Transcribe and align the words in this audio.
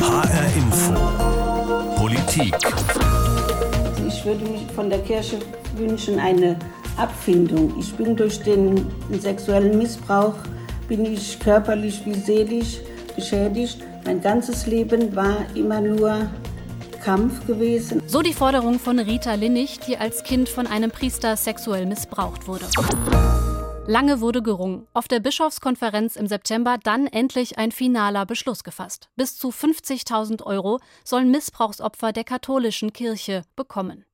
HR 0.00 0.46
Info. 0.56 0.94
Politik. 1.96 2.54
Ich 4.08 4.24
würde 4.24 4.44
mich 4.46 4.62
von 4.74 4.88
der 4.88 5.00
Kirche 5.00 5.38
wünschen 5.76 6.18
eine 6.18 6.58
Abfindung. 6.96 7.74
Ich 7.78 7.92
bin 7.94 8.16
durch 8.16 8.42
den 8.42 8.86
sexuellen 9.12 9.76
Missbrauch, 9.76 10.34
bin 10.88 11.04
ich 11.04 11.38
körperlich 11.38 12.00
wie 12.06 12.14
seelisch 12.14 12.78
geschädigt. 13.14 13.82
Mein 14.06 14.22
ganzes 14.22 14.66
Leben 14.66 15.14
war 15.14 15.36
immer 15.54 15.82
nur 15.82 16.30
Kampf 17.04 17.46
gewesen. 17.46 18.02
So 18.06 18.22
die 18.22 18.32
Forderung 18.32 18.78
von 18.78 18.98
Rita 18.98 19.34
Linnig, 19.34 19.80
die 19.80 19.98
als 19.98 20.22
Kind 20.22 20.48
von 20.48 20.66
einem 20.66 20.90
Priester 20.90 21.36
sexuell 21.36 21.84
missbraucht 21.84 22.48
wurde. 22.48 22.64
Lange 23.90 24.20
wurde 24.20 24.40
gerungen. 24.40 24.86
Auf 24.94 25.08
der 25.08 25.18
Bischofskonferenz 25.18 26.14
im 26.14 26.28
September 26.28 26.78
dann 26.80 27.08
endlich 27.08 27.58
ein 27.58 27.72
finaler 27.72 28.24
Beschluss 28.24 28.62
gefasst. 28.62 29.08
Bis 29.16 29.36
zu 29.36 29.48
50.000 29.48 30.44
Euro 30.44 30.78
sollen 31.02 31.32
Missbrauchsopfer 31.32 32.12
der 32.12 32.22
katholischen 32.22 32.92
Kirche 32.92 33.42
bekommen. 33.56 34.04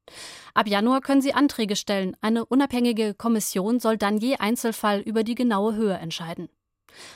Ab 0.54 0.66
Januar 0.66 1.02
können 1.02 1.20
sie 1.20 1.34
Anträge 1.34 1.76
stellen. 1.76 2.16
Eine 2.22 2.46
unabhängige 2.46 3.12
Kommission 3.12 3.78
soll 3.78 3.98
dann 3.98 4.16
je 4.16 4.36
Einzelfall 4.36 5.00
über 5.00 5.24
die 5.24 5.34
genaue 5.34 5.74
Höhe 5.74 5.98
entscheiden. 5.98 6.48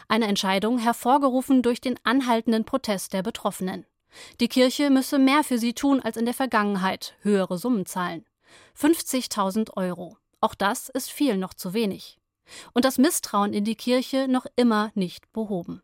Eine 0.06 0.26
Entscheidung 0.26 0.76
hervorgerufen 0.76 1.62
durch 1.62 1.80
den 1.80 1.98
anhaltenden 2.04 2.66
Protest 2.66 3.14
der 3.14 3.22
Betroffenen. 3.22 3.86
Die 4.38 4.48
Kirche 4.48 4.90
müsse 4.90 5.18
mehr 5.18 5.44
für 5.44 5.56
sie 5.56 5.72
tun 5.72 6.00
als 6.00 6.18
in 6.18 6.26
der 6.26 6.34
Vergangenheit, 6.34 7.14
höhere 7.22 7.56
Summen 7.56 7.86
zahlen. 7.86 8.26
50.000 8.78 9.78
Euro. 9.78 10.18
Auch 10.42 10.54
das 10.54 10.90
ist 10.90 11.10
viel 11.10 11.38
noch 11.38 11.54
zu 11.54 11.72
wenig 11.72 12.19
und 12.72 12.84
das 12.84 12.98
Misstrauen 12.98 13.52
in 13.52 13.64
die 13.64 13.76
Kirche 13.76 14.26
noch 14.28 14.46
immer 14.56 14.90
nicht 14.94 15.32
behoben. 15.32 15.82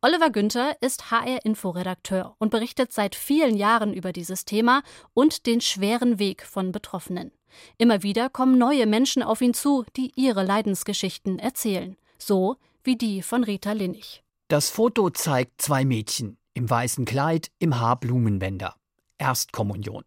Oliver 0.00 0.30
Günther 0.30 0.76
ist 0.80 1.10
HR-Inforedakteur 1.10 2.34
und 2.38 2.50
berichtet 2.50 2.92
seit 2.92 3.14
vielen 3.14 3.56
Jahren 3.56 3.94
über 3.94 4.12
dieses 4.12 4.44
Thema 4.44 4.82
und 5.14 5.46
den 5.46 5.60
schweren 5.60 6.18
Weg 6.18 6.44
von 6.44 6.72
Betroffenen. 6.72 7.32
Immer 7.78 8.02
wieder 8.02 8.28
kommen 8.28 8.58
neue 8.58 8.86
Menschen 8.86 9.22
auf 9.22 9.40
ihn 9.40 9.54
zu, 9.54 9.84
die 9.96 10.12
ihre 10.16 10.44
Leidensgeschichten 10.44 11.38
erzählen, 11.38 11.96
so 12.18 12.56
wie 12.82 12.96
die 12.96 13.22
von 13.22 13.44
Rita 13.44 13.72
Linnig. 13.72 14.22
Das 14.48 14.70
Foto 14.70 15.10
zeigt 15.10 15.62
zwei 15.62 15.84
Mädchen 15.84 16.36
im 16.54 16.68
weißen 16.68 17.04
Kleid, 17.04 17.50
im 17.58 17.78
Haar 17.80 17.98
Blumenbänder. 17.98 18.74
Erstkommunion. 19.18 20.04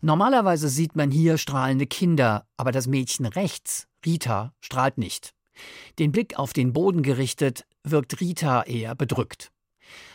Normalerweise 0.00 0.68
sieht 0.68 0.96
man 0.96 1.10
hier 1.10 1.38
strahlende 1.38 1.86
Kinder, 1.86 2.46
aber 2.56 2.72
das 2.72 2.86
Mädchen 2.86 3.26
rechts 3.26 3.86
Rita 4.04 4.54
strahlt 4.60 4.98
nicht. 4.98 5.34
Den 5.98 6.12
Blick 6.12 6.38
auf 6.38 6.52
den 6.52 6.72
Boden 6.72 7.02
gerichtet, 7.02 7.66
wirkt 7.84 8.20
Rita 8.20 8.62
eher 8.62 8.94
bedrückt. 8.94 9.52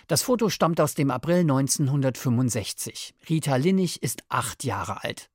Das 0.07 0.21
Foto 0.21 0.49
stammt 0.49 0.79
aus 0.79 0.93
dem 0.93 1.11
April 1.11 1.39
1965. 1.39 3.15
Rita 3.29 3.55
Linnig 3.55 4.01
ist 4.03 4.23
acht 4.29 4.63
Jahre 4.63 5.03
alt. 5.03 5.29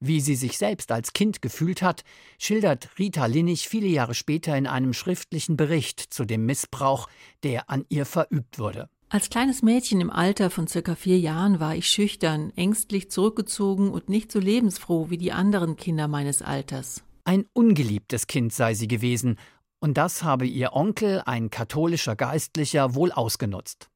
Wie 0.00 0.20
sie 0.20 0.36
sich 0.36 0.56
selbst 0.56 0.90
als 0.90 1.12
Kind 1.12 1.42
gefühlt 1.42 1.82
hat, 1.82 2.02
schildert 2.38 2.98
Rita 2.98 3.26
Linnig 3.26 3.68
viele 3.68 3.88
Jahre 3.88 4.14
später 4.14 4.56
in 4.56 4.66
einem 4.66 4.94
schriftlichen 4.94 5.56
Bericht 5.56 6.00
zu 6.00 6.24
dem 6.24 6.46
Missbrauch, 6.46 7.08
der 7.42 7.68
an 7.68 7.84
ihr 7.88 8.06
verübt 8.06 8.58
wurde. 8.58 8.88
Als 9.10 9.28
kleines 9.28 9.62
Mädchen 9.62 10.00
im 10.00 10.10
Alter 10.10 10.50
von 10.50 10.68
circa 10.68 10.94
vier 10.94 11.18
Jahren 11.18 11.58
war 11.58 11.74
ich 11.74 11.88
schüchtern, 11.88 12.52
ängstlich 12.54 13.10
zurückgezogen 13.10 13.90
und 13.90 14.08
nicht 14.08 14.30
so 14.30 14.38
lebensfroh 14.38 15.10
wie 15.10 15.18
die 15.18 15.32
anderen 15.32 15.76
Kinder 15.76 16.06
meines 16.06 16.42
Alters. 16.42 17.02
Ein 17.24 17.46
ungeliebtes 17.52 18.26
Kind 18.26 18.52
sei 18.52 18.74
sie 18.74 18.88
gewesen, 18.88 19.36
und 19.78 19.96
das 19.96 20.22
habe 20.22 20.46
ihr 20.46 20.74
Onkel, 20.74 21.22
ein 21.24 21.50
katholischer 21.50 22.16
Geistlicher, 22.16 22.94
wohl 22.94 23.12
ausgenutzt. 23.12 23.88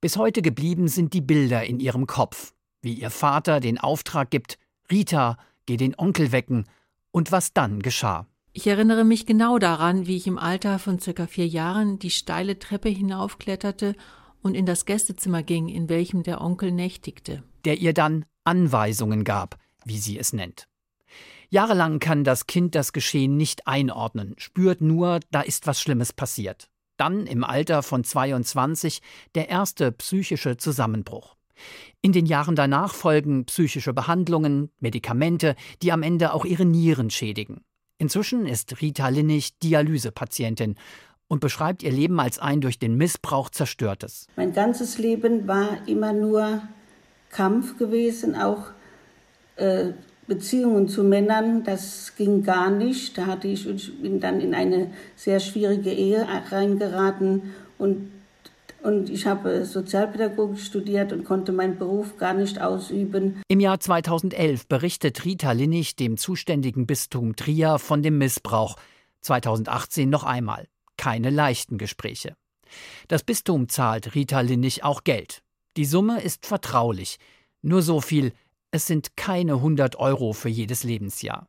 Bis 0.00 0.16
heute 0.16 0.42
geblieben 0.42 0.88
sind 0.88 1.12
die 1.12 1.20
Bilder 1.20 1.64
in 1.64 1.80
ihrem 1.80 2.06
Kopf, 2.06 2.54
wie 2.82 2.94
ihr 2.94 3.10
Vater 3.10 3.60
den 3.60 3.78
Auftrag 3.78 4.30
gibt, 4.30 4.58
Rita, 4.90 5.36
geh 5.66 5.76
den 5.76 5.98
Onkel 5.98 6.32
wecken, 6.32 6.64
und 7.10 7.32
was 7.32 7.52
dann 7.52 7.80
geschah. 7.80 8.26
Ich 8.52 8.66
erinnere 8.66 9.04
mich 9.04 9.26
genau 9.26 9.58
daran, 9.58 10.06
wie 10.06 10.16
ich 10.16 10.26
im 10.26 10.38
Alter 10.38 10.78
von 10.78 10.98
circa 10.98 11.26
vier 11.26 11.46
Jahren 11.46 11.98
die 11.98 12.10
steile 12.10 12.58
Treppe 12.58 12.88
hinaufkletterte 12.88 13.94
und 14.42 14.54
in 14.54 14.64
das 14.64 14.86
Gästezimmer 14.86 15.42
ging, 15.42 15.68
in 15.68 15.88
welchem 15.88 16.22
der 16.22 16.40
Onkel 16.40 16.72
nächtigte. 16.72 17.42
Der 17.64 17.78
ihr 17.78 17.92
dann 17.92 18.24
Anweisungen 18.44 19.24
gab, 19.24 19.58
wie 19.84 19.98
sie 19.98 20.18
es 20.18 20.32
nennt. 20.32 20.68
Jahrelang 21.48 21.98
kann 21.98 22.24
das 22.24 22.46
Kind 22.46 22.74
das 22.74 22.92
Geschehen 22.92 23.36
nicht 23.36 23.66
einordnen, 23.66 24.34
spürt 24.38 24.80
nur, 24.80 25.20
da 25.30 25.40
ist 25.40 25.66
was 25.66 25.80
Schlimmes 25.80 26.12
passiert. 26.12 26.68
Dann 26.96 27.26
im 27.26 27.44
Alter 27.44 27.82
von 27.82 28.04
22 28.04 29.00
der 29.34 29.48
erste 29.48 29.92
psychische 29.92 30.56
Zusammenbruch. 30.56 31.36
In 32.02 32.12
den 32.12 32.26
Jahren 32.26 32.56
danach 32.56 32.94
folgen 32.94 33.44
psychische 33.46 33.92
Behandlungen, 33.92 34.70
Medikamente, 34.80 35.56
die 35.82 35.92
am 35.92 36.02
Ende 36.02 36.32
auch 36.32 36.44
ihre 36.44 36.64
Nieren 36.64 37.10
schädigen. 37.10 37.62
Inzwischen 37.98 38.46
ist 38.46 38.80
Rita 38.82 39.08
Linnig 39.08 39.58
Dialysepatientin 39.58 40.76
und 41.28 41.40
beschreibt 41.40 41.82
ihr 41.82 41.92
Leben 41.92 42.20
als 42.20 42.38
ein 42.38 42.60
durch 42.60 42.78
den 42.78 42.96
Missbrauch 42.96 43.50
zerstörtes. 43.50 44.26
Mein 44.36 44.52
ganzes 44.52 44.98
Leben 44.98 45.48
war 45.48 45.86
immer 45.88 46.12
nur 46.12 46.62
Kampf 47.30 47.78
gewesen, 47.78 48.36
auch 48.36 48.70
äh, 49.56 49.92
Beziehungen 50.26 50.88
zu 50.88 51.04
Männern, 51.04 51.62
das 51.64 52.14
ging 52.16 52.42
gar 52.42 52.70
nicht. 52.70 53.16
Da 53.16 53.26
hatte 53.26 53.48
ich, 53.48 53.68
ich 53.68 54.00
bin 54.00 54.20
dann 54.20 54.40
in 54.40 54.54
eine 54.54 54.90
sehr 55.14 55.40
schwierige 55.40 55.92
Ehe 55.92 56.26
reingeraten 56.50 57.54
und 57.78 58.10
und 58.86 59.10
ich 59.10 59.26
habe 59.26 59.64
Sozialpädagogik 59.64 60.60
studiert 60.60 61.12
und 61.12 61.24
konnte 61.24 61.50
meinen 61.50 61.76
Beruf 61.76 62.18
gar 62.18 62.34
nicht 62.34 62.60
ausüben. 62.60 63.42
Im 63.48 63.58
Jahr 63.58 63.80
2011 63.80 64.68
berichtet 64.68 65.24
Rita 65.24 65.50
Linnig 65.50 65.96
dem 65.96 66.16
zuständigen 66.16 66.86
Bistum 66.86 67.34
Trier 67.34 67.80
von 67.80 68.04
dem 68.04 68.18
Missbrauch. 68.18 68.76
2018 69.22 70.08
noch 70.08 70.22
einmal. 70.22 70.68
Keine 70.96 71.30
leichten 71.30 71.78
Gespräche. 71.78 72.36
Das 73.08 73.24
Bistum 73.24 73.68
zahlt 73.68 74.14
Rita 74.14 74.40
Linnig 74.40 74.84
auch 74.84 75.02
Geld. 75.02 75.42
Die 75.76 75.84
Summe 75.84 76.22
ist 76.22 76.46
vertraulich. 76.46 77.18
Nur 77.62 77.82
so 77.82 78.00
viel, 78.00 78.32
es 78.70 78.86
sind 78.86 79.16
keine 79.16 79.54
100 79.54 79.96
Euro 79.96 80.32
für 80.32 80.48
jedes 80.48 80.84
Lebensjahr. 80.84 81.48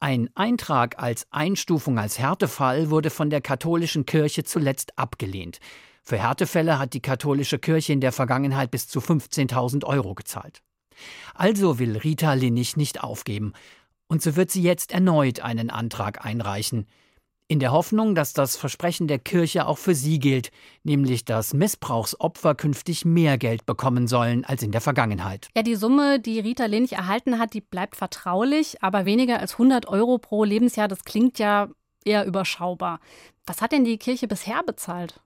Ein 0.00 0.30
Eintrag 0.34 1.00
als 1.00 1.26
Einstufung 1.30 1.98
als 1.98 2.18
Härtefall 2.18 2.90
wurde 2.90 3.10
von 3.10 3.30
der 3.30 3.40
katholischen 3.40 4.06
Kirche 4.06 4.42
zuletzt 4.42 4.98
abgelehnt. 4.98 5.58
Für 6.02 6.18
Härtefälle 6.18 6.78
hat 6.78 6.94
die 6.94 7.00
katholische 7.02 7.58
Kirche 7.58 7.92
in 7.92 8.00
der 8.00 8.10
Vergangenheit 8.10 8.72
bis 8.72 8.88
zu 8.88 8.98
15.000 8.98 9.84
Euro 9.84 10.14
gezahlt. 10.14 10.62
Also 11.34 11.78
will 11.78 11.96
Rita 11.96 12.34
Linnig 12.34 12.76
nicht 12.76 13.02
aufgeben. 13.02 13.52
Und 14.08 14.22
so 14.22 14.34
wird 14.34 14.50
sie 14.50 14.62
jetzt 14.62 14.92
erneut 14.92 15.40
einen 15.40 15.70
Antrag 15.70 16.24
einreichen 16.24 16.86
in 17.52 17.58
der 17.58 17.70
Hoffnung, 17.70 18.14
dass 18.14 18.32
das 18.32 18.56
Versprechen 18.56 19.08
der 19.08 19.18
Kirche 19.18 19.66
auch 19.66 19.76
für 19.76 19.94
sie 19.94 20.18
gilt, 20.18 20.50
nämlich 20.84 21.26
dass 21.26 21.52
Missbrauchsopfer 21.52 22.54
künftig 22.54 23.04
mehr 23.04 23.36
Geld 23.36 23.66
bekommen 23.66 24.08
sollen 24.08 24.46
als 24.46 24.62
in 24.62 24.72
der 24.72 24.80
Vergangenheit. 24.80 25.48
Ja, 25.54 25.62
die 25.62 25.74
Summe, 25.74 26.18
die 26.18 26.40
Rita 26.40 26.64
Lenig 26.64 26.94
erhalten 26.94 27.38
hat, 27.38 27.52
die 27.52 27.60
bleibt 27.60 27.94
vertraulich, 27.94 28.82
aber 28.82 29.04
weniger 29.04 29.38
als 29.38 29.52
100 29.52 29.86
Euro 29.86 30.16
pro 30.16 30.44
Lebensjahr, 30.44 30.88
das 30.88 31.04
klingt 31.04 31.38
ja 31.38 31.68
eher 32.06 32.24
überschaubar. 32.24 33.00
Was 33.44 33.60
hat 33.60 33.72
denn 33.72 33.84
die 33.84 33.98
Kirche 33.98 34.28
bisher 34.28 34.62
bezahlt? 34.62 35.20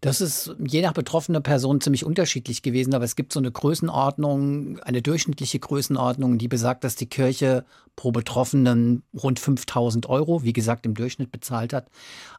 Das 0.00 0.20
ist 0.20 0.54
je 0.58 0.82
nach 0.82 0.92
betroffener 0.92 1.40
Person 1.40 1.80
ziemlich 1.80 2.04
unterschiedlich 2.04 2.62
gewesen, 2.62 2.94
aber 2.94 3.04
es 3.04 3.16
gibt 3.16 3.32
so 3.32 3.40
eine 3.40 3.50
Größenordnung, 3.50 4.78
eine 4.80 5.02
durchschnittliche 5.02 5.58
Größenordnung, 5.58 6.38
die 6.38 6.48
besagt, 6.48 6.84
dass 6.84 6.96
die 6.96 7.08
Kirche 7.08 7.64
pro 7.96 8.12
Betroffenen 8.12 9.02
rund 9.14 9.38
5000 9.38 10.08
Euro, 10.08 10.42
wie 10.42 10.54
gesagt, 10.54 10.86
im 10.86 10.94
Durchschnitt 10.94 11.30
bezahlt 11.30 11.74
hat. 11.74 11.88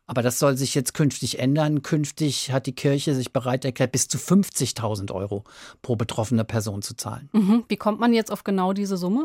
Aber 0.08 0.24
das 0.24 0.40
soll 0.40 0.58
sich 0.58 0.74
jetzt 0.74 0.94
künftig 0.94 1.40
ändern. 1.40 1.84
Künftig 1.84 2.52
hat 2.52 2.66
die 2.66 2.74
Kirche 2.74 3.14
sich 3.14 3.32
bereit 3.32 3.64
erklärt, 3.64 3.92
bis 3.92 4.08
zu 4.08 4.18
50.000 4.18 5.12
Euro 5.14 5.44
pro 5.82 5.96
betroffene 5.96 6.44
Person 6.44 6.82
zu 6.82 6.96
zahlen. 6.96 7.30
Mhm. 7.32 7.64
Wie 7.68 7.78
kommt 7.78 8.00
man 8.00 8.12
jetzt 8.14 8.32
auf 8.32 8.44
genau 8.44 8.74
diese 8.74 8.98
Summe? 8.98 9.24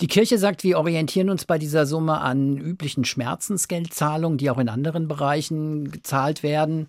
Die 0.00 0.06
Kirche 0.06 0.38
sagt, 0.38 0.64
wir 0.64 0.78
orientieren 0.78 1.28
uns 1.28 1.44
bei 1.44 1.58
dieser 1.58 1.84
Summe 1.84 2.20
an 2.20 2.56
üblichen 2.56 3.04
Schmerzensgeldzahlungen, 3.04 4.38
die 4.38 4.50
auch 4.50 4.58
in 4.58 4.68
anderen 4.68 5.08
Bereichen 5.08 5.90
gezahlt 5.90 6.42
werden. 6.42 6.88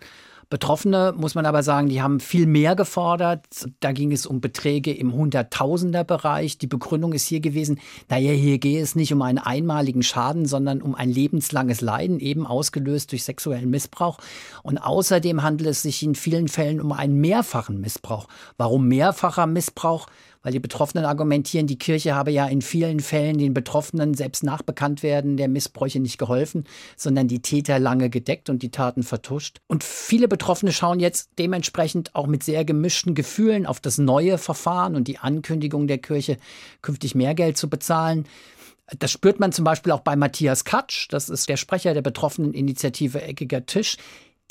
Betroffene, 0.50 1.14
muss 1.18 1.36
man 1.36 1.46
aber 1.46 1.62
sagen, 1.62 1.90
die 1.90 2.02
haben 2.02 2.22
viel 2.22 2.46
mehr 2.46 2.76
gefordert. 2.76 3.46
Da 3.82 3.92
ging 3.92 4.14
es 4.14 4.26
um 4.26 4.40
Beträge 4.40 4.94
im 4.94 5.14
Hunderttausender-Bereich. 5.14 6.58
Die 6.58 6.68
Begründung 6.68 7.12
ist 7.12 7.28
hier 7.28 7.42
gewesen, 7.42 7.80
naja, 8.10 8.32
hier 8.32 8.58
gehe 8.58 8.82
es 8.82 8.96
nicht 8.96 9.12
um 9.12 9.22
einen 9.22 9.40
einmaligen 9.40 10.04
Schaden, 10.04 10.46
sondern 10.46 10.82
um 10.82 10.96
ein 10.96 11.10
lebenslanges 11.10 11.82
Leiden, 11.82 12.20
eben 12.20 12.48
ausgelöst 12.48 13.12
durch 13.12 13.26
sexuellen 13.26 13.70
Missbrauch. 13.70 14.20
Und 14.64 14.78
außerdem 14.78 15.44
handelt 15.44 15.70
es 15.70 15.82
sich 15.82 16.02
in 16.02 16.16
vielen 16.16 16.48
Fällen 16.48 16.80
um 16.80 16.94
einen 16.94 17.20
mehrfachen 17.20 17.82
Missbrauch. 17.82 18.28
Warum 18.58 18.88
mehrfacher 18.88 19.48
Missbrauch? 19.48 20.08
weil 20.48 20.54
die 20.54 20.60
Betroffenen 20.60 21.04
argumentieren, 21.04 21.68
die 21.68 21.78
Kirche 21.78 22.16
habe 22.16 22.32
ja 22.32 22.46
in 22.46 22.62
vielen 22.62 23.02
Fällen 23.02 23.38
den 23.38 23.54
Betroffenen 23.54 24.14
selbst 24.14 24.44
nach 24.44 24.62
Bekanntwerden 24.62 25.36
der 25.36 25.50
Missbräuche 25.50 26.00
nicht 26.00 26.18
geholfen, 26.18 26.64
sondern 26.96 27.28
die 27.28 27.42
Täter 27.42 27.80
lange 27.80 28.10
gedeckt 28.10 28.50
und 28.50 28.64
die 28.64 28.72
Taten 28.72 29.04
vertuscht. 29.04 29.60
Und 29.68 29.84
viele 29.84 30.30
Betroffene 30.38 30.72
schauen 30.72 31.00
jetzt 31.00 31.31
dementsprechend 31.39 32.13
auch 32.13 32.28
mit 32.28 32.44
sehr 32.44 32.63
gemischten 32.63 33.16
Gefühlen 33.16 33.66
auf 33.66 33.80
das 33.80 33.98
neue 33.98 34.38
Verfahren 34.38 34.95
und 34.95 35.07
die 35.07 35.18
Ankündigung 35.18 35.88
der 35.88 35.98
Kirche, 35.98 36.38
künftig 36.84 37.16
mehr 37.16 37.34
Geld 37.34 37.57
zu 37.57 37.72
bezahlen. 37.72 38.28
Das 39.00 39.10
spürt 39.10 39.39
man 39.39 39.51
zum 39.51 39.66
Beispiel 39.66 39.92
auch 39.92 40.01
bei 40.01 40.16
Matthias 40.16 40.63
Katsch, 40.63 41.07
das 41.10 41.30
ist 41.30 41.50
der 41.50 41.57
Sprecher 41.57 41.95
der 41.95 42.04
betroffenen 42.04 42.54
Initiative 42.54 43.19
Eckiger 43.19 43.66
Tisch. 43.66 43.98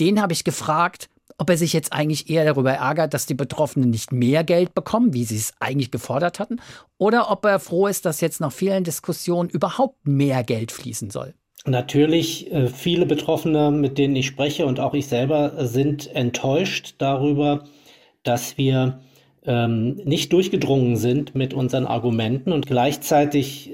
Den 0.00 0.20
habe 0.20 0.32
ich 0.32 0.42
gefragt, 0.42 1.08
ob 1.38 1.50
er 1.50 1.56
sich 1.56 1.72
jetzt 1.72 1.92
eigentlich 1.92 2.28
eher 2.28 2.44
darüber 2.44 2.72
ärgert, 2.72 3.14
dass 3.14 3.26
die 3.26 3.34
Betroffenen 3.34 3.90
nicht 3.90 4.10
mehr 4.10 4.42
Geld 4.42 4.74
bekommen, 4.74 5.12
wie 5.12 5.24
sie 5.24 5.36
es 5.36 5.52
eigentlich 5.60 5.92
gefordert 5.92 6.40
hatten, 6.40 6.60
oder 6.98 7.30
ob 7.30 7.44
er 7.44 7.60
froh 7.60 7.86
ist, 7.86 8.06
dass 8.06 8.20
jetzt 8.20 8.40
nach 8.40 8.52
vielen 8.52 8.82
Diskussionen 8.82 9.48
überhaupt 9.50 10.04
mehr 10.04 10.42
Geld 10.42 10.72
fließen 10.72 11.10
soll. 11.10 11.34
Natürlich, 11.64 12.52
äh, 12.52 12.68
viele 12.68 13.06
Betroffene, 13.06 13.70
mit 13.70 13.98
denen 13.98 14.14
ich 14.14 14.26
spreche 14.26 14.66
und 14.66 14.78
auch 14.78 14.94
ich 14.94 15.06
selber, 15.06 15.66
sind 15.66 16.14
enttäuscht 16.14 16.94
darüber, 16.98 17.64
dass 18.22 18.58
wir 18.58 19.00
ähm, 19.46 19.96
nicht 20.04 20.32
durchgedrungen 20.32 20.96
sind 20.96 21.34
mit 21.34 21.54
unseren 21.54 21.86
Argumenten. 21.86 22.52
Und 22.52 22.66
gleichzeitig 22.66 23.70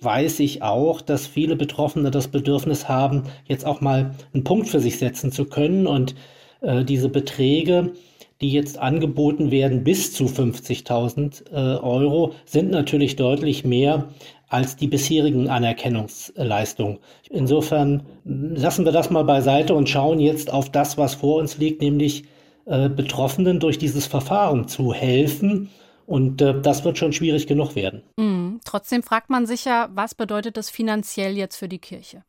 weiß 0.00 0.40
ich 0.40 0.62
auch, 0.62 1.00
dass 1.00 1.26
viele 1.26 1.56
Betroffene 1.56 2.10
das 2.10 2.28
Bedürfnis 2.28 2.88
haben, 2.88 3.24
jetzt 3.46 3.66
auch 3.66 3.80
mal 3.80 4.14
einen 4.32 4.44
Punkt 4.44 4.68
für 4.68 4.80
sich 4.80 4.98
setzen 4.98 5.30
zu 5.32 5.44
können. 5.44 5.86
Und 5.86 6.14
äh, 6.62 6.84
diese 6.84 7.08
Beträge, 7.08 7.92
die 8.40 8.50
jetzt 8.50 8.78
angeboten 8.78 9.50
werden, 9.50 9.84
bis 9.84 10.12
zu 10.12 10.24
50.000 10.24 11.50
äh, 11.50 11.78
Euro, 11.80 12.34
sind 12.44 12.70
natürlich 12.70 13.16
deutlich 13.16 13.64
mehr 13.64 14.08
als 14.48 14.76
die 14.76 14.88
bisherigen 14.88 15.48
Anerkennungsleistungen. 15.48 16.98
Insofern 17.28 18.02
lassen 18.24 18.84
wir 18.84 18.92
das 18.92 19.10
mal 19.10 19.24
beiseite 19.24 19.74
und 19.74 19.88
schauen 19.88 20.18
jetzt 20.18 20.52
auf 20.52 20.70
das, 20.70 20.98
was 20.98 21.14
vor 21.14 21.36
uns 21.38 21.58
liegt, 21.58 21.80
nämlich 21.80 22.24
äh, 22.66 22.88
Betroffenen 22.88 23.60
durch 23.60 23.78
dieses 23.78 24.06
Verfahren 24.06 24.68
zu 24.68 24.92
helfen. 24.92 25.70
Und 26.06 26.42
äh, 26.42 26.60
das 26.60 26.84
wird 26.84 26.98
schon 26.98 27.12
schwierig 27.12 27.46
genug 27.46 27.76
werden. 27.76 28.02
Mm, 28.16 28.56
trotzdem 28.64 29.04
fragt 29.04 29.30
man 29.30 29.46
sich 29.46 29.64
ja, 29.64 29.88
was 29.94 30.16
bedeutet 30.16 30.56
das 30.56 30.68
finanziell 30.68 31.36
jetzt 31.36 31.56
für 31.56 31.68
die 31.68 31.78
Kirche? 31.78 32.24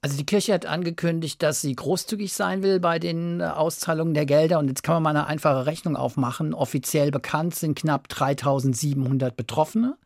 Also 0.00 0.16
die 0.16 0.26
Kirche 0.26 0.54
hat 0.54 0.64
angekündigt, 0.64 1.42
dass 1.42 1.60
sie 1.60 1.74
großzügig 1.74 2.32
sein 2.32 2.62
will 2.62 2.78
bei 2.78 3.00
den 3.00 3.40
äh, 3.40 3.44
Auszahlungen 3.44 4.14
der 4.14 4.26
Gelder. 4.26 4.60
Und 4.60 4.68
jetzt 4.68 4.84
kann 4.84 4.94
man 4.94 5.02
mal 5.02 5.10
eine 5.10 5.26
einfache 5.26 5.66
Rechnung 5.66 5.96
aufmachen. 5.96 6.54
Offiziell 6.54 7.10
bekannt 7.10 7.56
sind 7.56 7.76
knapp 7.76 8.08
3700 8.08 9.36
Betroffene. 9.36 9.96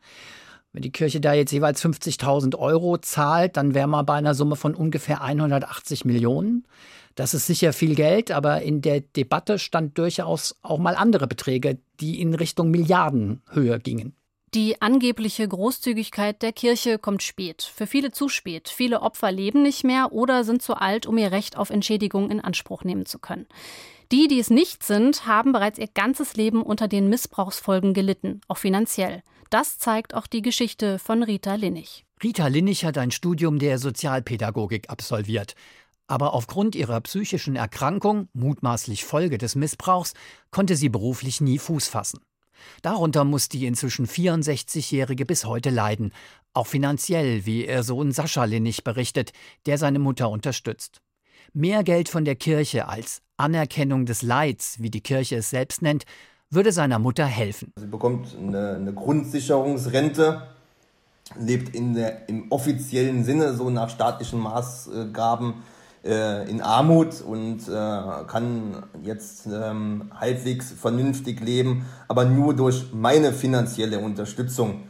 Wenn 0.71 0.81
die 0.81 0.91
Kirche 0.91 1.21
da 1.21 1.33
jetzt 1.33 1.51
jeweils 1.51 1.83
50.000 1.85 2.57
Euro 2.57 2.97
zahlt, 2.97 3.57
dann 3.57 3.75
wäre 3.75 3.87
man 3.87 4.07
bei 4.07 4.15
einer 4.15 4.33
Summe 4.33 4.55
von 4.55 4.73
ungefähr 4.73 5.21
180 5.21 6.05
Millionen. 6.05 6.65
Das 7.13 7.35
ist 7.35 7.45
sicher 7.45 7.73
viel 7.73 7.93
Geld, 7.93 8.31
aber 8.31 8.63
in 8.63 8.81
der 8.81 9.01
Debatte 9.01 9.59
stand 9.59 9.99
durchaus 9.99 10.55
auch 10.63 10.79
mal 10.79 10.95
andere 10.95 11.27
Beträge, 11.27 11.77
die 11.99 12.19
in 12.19 12.33
Richtung 12.33 12.71
Milliardenhöhe 12.71 13.79
gingen. 13.79 14.15
Die 14.53 14.79
angebliche 14.83 15.47
Großzügigkeit 15.47 16.43
der 16.43 16.53
Kirche 16.53 16.99
kommt 16.99 17.23
spät, 17.23 17.63
für 17.63 17.87
viele 17.87 18.11
zu 18.11 18.29
spät. 18.29 18.69
Viele 18.69 19.01
Opfer 19.01 19.31
leben 19.31 19.63
nicht 19.63 19.83
mehr 19.83 20.11
oder 20.11 20.43
sind 20.43 20.61
zu 20.61 20.75
alt, 20.75 21.07
um 21.07 21.17
ihr 21.17 21.31
Recht 21.31 21.57
auf 21.57 21.71
Entschädigung 21.71 22.29
in 22.29 22.39
Anspruch 22.39 22.83
nehmen 22.83 23.07
zu 23.07 23.17
können. 23.17 23.47
Die, 24.11 24.27
die 24.27 24.39
es 24.39 24.51
nicht 24.51 24.83
sind, 24.83 25.25
haben 25.25 25.53
bereits 25.53 25.79
ihr 25.79 25.87
ganzes 25.87 26.35
Leben 26.35 26.61
unter 26.61 26.87
den 26.87 27.09
Missbrauchsfolgen 27.09 27.95
gelitten, 27.95 28.41
auch 28.47 28.59
finanziell. 28.59 29.23
Das 29.49 29.79
zeigt 29.79 30.13
auch 30.13 30.27
die 30.27 30.43
Geschichte 30.43 30.99
von 30.99 31.23
Rita 31.23 31.55
Linnig. 31.55 32.05
Rita 32.21 32.45
Linnig 32.45 32.85
hat 32.85 32.99
ein 32.99 33.09
Studium 33.09 33.57
der 33.57 33.79
Sozialpädagogik 33.79 34.87
absolviert. 34.87 35.55
Aber 36.05 36.35
aufgrund 36.35 36.75
ihrer 36.75 37.01
psychischen 37.01 37.55
Erkrankung, 37.55 38.27
mutmaßlich 38.33 39.03
Folge 39.03 39.39
des 39.39 39.55
Missbrauchs, 39.55 40.13
konnte 40.51 40.75
sie 40.75 40.89
beruflich 40.89 41.41
nie 41.41 41.57
Fuß 41.57 41.87
fassen. 41.87 42.19
Darunter 42.81 43.23
muss 43.23 43.49
die 43.49 43.65
inzwischen 43.65 44.07
64-Jährige 44.07 45.25
bis 45.25 45.45
heute 45.45 45.69
leiden, 45.69 46.11
auch 46.53 46.67
finanziell, 46.67 47.45
wie 47.45 47.67
ihr 47.67 47.83
Sohn 47.83 48.11
Sascha 48.11 48.43
Linnig 48.45 48.83
berichtet, 48.83 49.33
der 49.65 49.77
seine 49.77 49.99
Mutter 49.99 50.29
unterstützt. 50.29 51.01
Mehr 51.53 51.83
Geld 51.83 52.09
von 52.09 52.25
der 52.25 52.35
Kirche 52.35 52.87
als 52.87 53.21
Anerkennung 53.37 54.05
des 54.05 54.21
Leids, 54.21 54.79
wie 54.79 54.89
die 54.89 55.01
Kirche 55.01 55.37
es 55.37 55.49
selbst 55.49 55.81
nennt, 55.81 56.05
würde 56.49 56.71
seiner 56.71 56.99
Mutter 56.99 57.25
helfen. 57.25 57.73
Sie 57.75 57.87
bekommt 57.87 58.35
eine, 58.37 58.75
eine 58.75 58.93
Grundsicherungsrente, 58.93 60.47
lebt 61.39 61.75
in 61.75 61.95
der, 61.95 62.29
im 62.29 62.51
offiziellen 62.51 63.23
Sinne, 63.23 63.55
so 63.55 63.69
nach 63.69 63.89
staatlichen 63.89 64.39
Maßgaben, 64.39 65.55
äh, 66.03 66.49
in 66.49 66.61
Armut 66.61 67.21
und 67.21 67.67
äh, 67.67 68.25
kann 68.27 68.83
jetzt 69.03 69.47
ähm, 69.47 70.11
halbwegs 70.13 70.71
vernünftig 70.71 71.39
leben, 71.39 71.85
aber 72.07 72.25
nur 72.25 72.55
durch 72.55 72.91
meine 72.93 73.31
finanzielle 73.31 73.99
Unterstützung. 73.99 74.83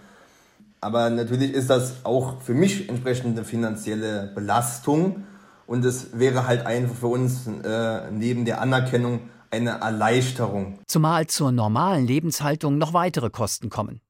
Aber 0.82 1.10
natürlich 1.10 1.54
ist 1.54 1.70
das 1.70 2.04
auch 2.04 2.42
für 2.42 2.54
mich 2.54 2.90
entsprechend 2.90 3.38
eine 3.38 3.46
finanzielle 3.46 4.32
Belastung 4.36 5.24
und 5.66 5.86
es 5.86 6.18
wäre 6.20 6.46
halt 6.46 6.66
einfach 6.66 6.96
für 6.96 7.08
uns 7.08 7.48
äh, 7.48 8.12
neben 8.12 8.46
der 8.46 8.60
Anerkennung 8.60 9.22
eine 9.50 9.82
Erleichterung. 9.82 10.80
Zumal 10.88 11.28
zur 11.28 11.52
normalen 11.52 12.06
Lebenshaltung 12.06 12.78
noch 12.78 12.94
weitere 12.94 13.30
Kosten 13.30 13.70
kommen. 13.70 14.02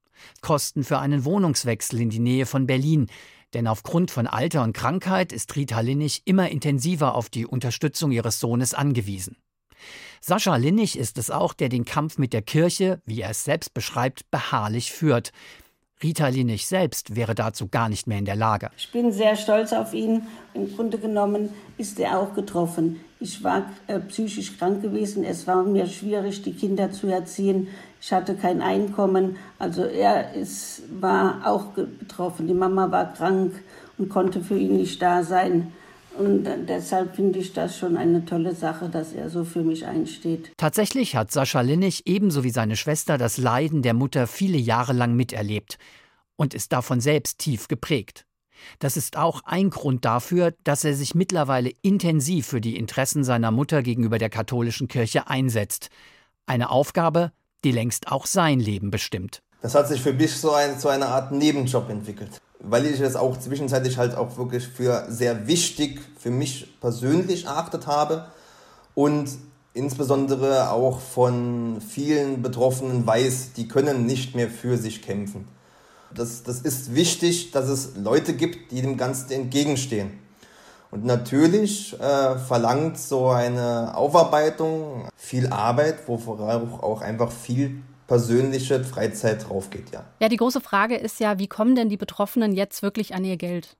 Kosten 0.41 0.83
für 0.83 0.99
einen 0.99 1.25
Wohnungswechsel 1.25 1.99
in 1.99 2.09
die 2.09 2.19
Nähe 2.19 2.45
von 2.45 2.65
Berlin, 2.65 3.07
denn 3.53 3.67
aufgrund 3.67 4.11
von 4.11 4.27
Alter 4.27 4.63
und 4.63 4.73
Krankheit 4.73 5.31
ist 5.31 5.55
Rita 5.55 5.79
Linnig 5.79 6.21
immer 6.25 6.49
intensiver 6.49 7.15
auf 7.15 7.29
die 7.29 7.45
Unterstützung 7.45 8.11
ihres 8.11 8.39
Sohnes 8.39 8.73
angewiesen. 8.73 9.37
Sascha 10.21 10.55
Linnig 10.55 10.97
ist 10.97 11.17
es 11.17 11.29
auch, 11.31 11.53
der 11.53 11.69
den 11.69 11.85
Kampf 11.85 12.17
mit 12.17 12.31
der 12.33 12.41
Kirche, 12.41 13.01
wie 13.05 13.21
er 13.21 13.31
es 13.31 13.43
selbst 13.43 13.73
beschreibt, 13.73 14.29
beharrlich 14.31 14.91
führt. 14.91 15.31
Rita 16.01 16.27
Linnig 16.27 16.65
selbst 16.67 17.15
wäre 17.15 17.33
dazu 17.35 17.67
gar 17.67 17.89
nicht 17.89 18.07
mehr 18.07 18.17
in 18.17 18.25
der 18.25 18.35
Lage. 18.35 18.69
Ich 18.77 18.91
bin 18.91 19.11
sehr 19.11 19.35
stolz 19.35 19.71
auf 19.71 19.93
ihn. 19.93 20.27
Im 20.53 20.75
Grunde 20.75 20.97
genommen 20.97 21.49
ist 21.77 21.99
er 21.99 22.19
auch 22.19 22.33
getroffen. 22.33 22.99
Ich 23.19 23.43
war 23.43 23.71
äh, 23.87 23.99
psychisch 23.99 24.57
krank 24.57 24.81
gewesen. 24.81 25.23
Es 25.23 25.47
war 25.47 25.63
mir 25.63 25.87
schwierig, 25.87 26.41
die 26.41 26.53
Kinder 26.53 26.91
zu 26.91 27.07
erziehen. 27.07 27.69
Ich 28.05 28.11
hatte 28.11 28.35
kein 28.35 28.61
Einkommen. 28.61 29.37
Also 29.59 29.85
er 29.85 30.33
ist, 30.33 30.81
war 30.99 31.47
auch 31.47 31.67
betroffen. 31.67 32.47
Die 32.47 32.53
Mama 32.53 32.91
war 32.91 33.13
krank 33.13 33.53
und 33.97 34.09
konnte 34.09 34.41
für 34.41 34.57
ihn 34.57 34.75
nicht 34.75 35.01
da 35.01 35.23
sein. 35.23 35.71
Und 36.19 36.43
deshalb 36.67 37.15
finde 37.15 37.39
ich 37.39 37.53
das 37.53 37.77
schon 37.77 37.95
eine 37.95 38.25
tolle 38.25 38.53
Sache, 38.55 38.89
dass 38.89 39.13
er 39.13 39.29
so 39.29 39.45
für 39.45 39.63
mich 39.63 39.85
einsteht. 39.85 40.51
Tatsächlich 40.57 41.15
hat 41.15 41.31
Sascha 41.31 41.61
Linnig 41.61 42.05
ebenso 42.05 42.43
wie 42.43 42.49
seine 42.49 42.75
Schwester 42.75 43.17
das 43.17 43.37
Leiden 43.37 43.83
der 43.83 43.93
Mutter 43.93 44.27
viele 44.27 44.57
Jahre 44.57 44.91
lang 44.91 45.15
miterlebt 45.15 45.77
und 46.35 46.53
ist 46.53 46.73
davon 46.73 46.99
selbst 46.99 47.39
tief 47.39 47.69
geprägt. 47.69 48.25
Das 48.79 48.97
ist 48.97 49.15
auch 49.15 49.43
ein 49.45 49.69
Grund 49.69 50.03
dafür, 50.03 50.53
dass 50.65 50.83
er 50.83 50.93
sich 50.93 51.15
mittlerweile 51.15 51.71
intensiv 51.81 52.47
für 52.47 52.59
die 52.59 52.75
Interessen 52.75 53.23
seiner 53.23 53.51
Mutter 53.51 53.81
gegenüber 53.81 54.17
der 54.17 54.29
katholischen 54.29 54.89
Kirche 54.89 55.29
einsetzt. 55.29 55.89
Eine 56.45 56.69
Aufgabe, 56.69 57.31
die 57.63 57.71
längst 57.71 58.11
auch 58.11 58.25
sein 58.25 58.59
Leben 58.59 58.91
bestimmt. 58.91 59.41
Das 59.61 59.75
hat 59.75 59.87
sich 59.87 60.01
für 60.01 60.13
mich 60.13 60.35
so 60.35 60.51
ein, 60.51 60.77
zu 60.79 60.89
einer 60.89 61.07
Art 61.07 61.31
Nebenjob 61.31 61.89
entwickelt, 61.89 62.41
weil 62.59 62.85
ich 62.85 62.99
es 62.99 63.15
auch 63.15 63.37
zwischenzeitlich 63.37 63.97
halt 63.97 64.15
auch 64.15 64.37
wirklich 64.37 64.67
für 64.67 65.05
sehr 65.09 65.47
wichtig 65.47 66.01
für 66.19 66.31
mich 66.31 66.79
persönlich 66.81 67.45
erachtet 67.45 67.87
habe 67.87 68.27
und 68.93 69.29
insbesondere 69.73 70.69
auch 70.69 70.99
von 70.99 71.81
vielen 71.81 72.41
Betroffenen 72.41 73.07
weiß, 73.07 73.53
die 73.53 73.67
können 73.67 74.05
nicht 74.05 74.35
mehr 74.35 74.49
für 74.49 74.77
sich 74.77 75.01
kämpfen. 75.01 75.47
Das, 76.13 76.43
das 76.43 76.59
ist 76.59 76.93
wichtig, 76.93 77.51
dass 77.51 77.67
es 77.69 77.95
Leute 77.95 78.33
gibt, 78.33 78.71
die 78.71 78.81
dem 78.81 78.97
Ganzen 78.97 79.31
entgegenstehen. 79.31 80.11
Und 80.93 81.05
natürlich 81.05 81.99
äh, 81.99 82.37
verlangt 82.37 82.99
so 82.99 83.29
eine 83.29 83.97
Aufarbeitung 83.97 85.07
viel 85.15 85.47
Arbeit, 85.47 86.07
worauf 86.07 86.83
auch 86.83 87.01
einfach 87.01 87.31
viel 87.31 87.81
persönliche 88.05 88.83
Freizeit 88.83 89.49
drauf 89.49 89.71
geht, 89.71 89.89
ja. 89.89 90.03
Ja, 90.19 90.29
die 90.29 90.37
große 90.37 90.61
Frage 90.61 90.95
ist 90.95 91.19
ja, 91.19 91.39
wie 91.39 91.47
kommen 91.47 91.73
denn 91.73 91.89
die 91.89 91.97
Betroffenen 91.97 92.53
jetzt 92.53 92.83
wirklich 92.83 93.15
an 93.15 93.25
ihr 93.25 93.37
Geld? 93.37 93.75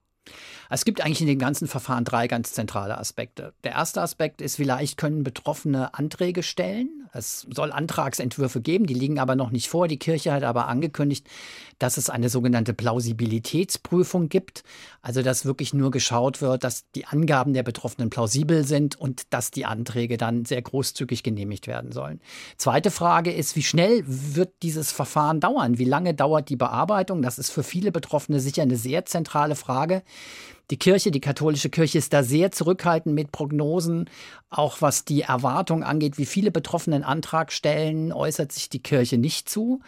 Es 0.74 0.86
gibt 0.86 1.02
eigentlich 1.02 1.22
in 1.22 1.28
dem 1.28 1.38
ganzen 1.38 1.68
Verfahren 1.68 2.04
drei 2.04 2.28
ganz 2.28 2.54
zentrale 2.54 2.98
Aspekte. 2.98 3.54
Der 3.64 3.74
erste 3.74 4.02
Aspekt 4.02 4.42
ist, 4.42 4.56
vielleicht 4.56 4.98
können 4.98 5.24
Betroffene 5.24 5.94
Anträge 5.94 6.42
stellen. 6.42 6.90
Es 7.14 7.46
soll 7.54 7.72
Antragsentwürfe 7.72 8.60
geben, 8.60 8.88
die 8.88 8.96
liegen 8.96 9.20
aber 9.20 9.36
noch 9.36 9.52
nicht 9.52 9.70
vor. 9.70 9.88
Die 9.88 10.00
Kirche 10.00 10.34
hat 10.34 10.42
aber 10.42 10.68
angekündigt, 10.68 11.28
dass 11.78 11.98
es 11.98 12.10
eine 12.10 12.28
sogenannte 12.28 12.74
Plausibilitätsprüfung 12.74 14.30
gibt. 14.30 14.64
Also, 15.04 15.22
dass 15.22 15.46
wirklich 15.46 15.76
nur 15.76 15.92
geschaut 15.92 16.42
wird, 16.42 16.64
dass 16.64 16.90
die 16.94 17.06
Angaben 17.06 17.54
der 17.54 17.62
Betroffenen 17.62 18.10
plausibel 18.10 18.66
sind 18.66 19.00
und 19.00 19.32
dass 19.32 19.52
die 19.52 19.66
Anträge 19.66 20.18
dann 20.18 20.44
sehr 20.44 20.64
großzügig 20.64 21.22
genehmigt 21.22 21.68
werden 21.68 21.92
sollen. 21.92 22.20
Zweite 22.58 22.90
Frage 22.90 23.32
ist, 23.32 23.56
wie 23.56 23.62
schnell 23.62 24.04
wird 24.08 24.56
dieses 24.64 24.92
Verfahren 24.92 25.40
dauern? 25.40 25.78
Wie 25.78 25.86
lange 25.86 26.16
dauert 26.16 26.50
die 26.50 26.56
Bearbeitung? 26.56 27.22
Das 27.22 27.38
ist 27.38 27.52
für 27.52 27.64
viele 27.64 27.92
Betroffene 27.92 28.40
sicher 28.40 28.64
eine 28.64 28.78
sehr 28.78 29.06
zentrale 29.06 29.56
Frage. 29.56 30.02
Die 30.72 30.78
Kirche, 30.78 31.12
die 31.12 31.22
katholische 31.22 31.70
Kirche 31.70 31.98
ist 31.98 32.14
da 32.14 32.24
sehr 32.24 32.52
zurückhaltend 32.52 33.14
mit 33.14 33.32
Prognosen. 33.32 34.10
Auch 34.50 34.82
was 34.82 35.06
die 35.06 35.22
Erwartung 35.22 35.84
angeht, 35.84 36.18
wie 36.18 36.26
viele 36.26 36.52
Betroffene 36.52 36.96
einen 36.96 37.06
Antrag 37.06 37.52
stellen, 37.52 38.14
äußert 38.14 38.52
sich 38.52 38.70
die 38.70 38.82
Kirche 38.82 39.18
nicht 39.18 39.50
zu. 39.50 39.82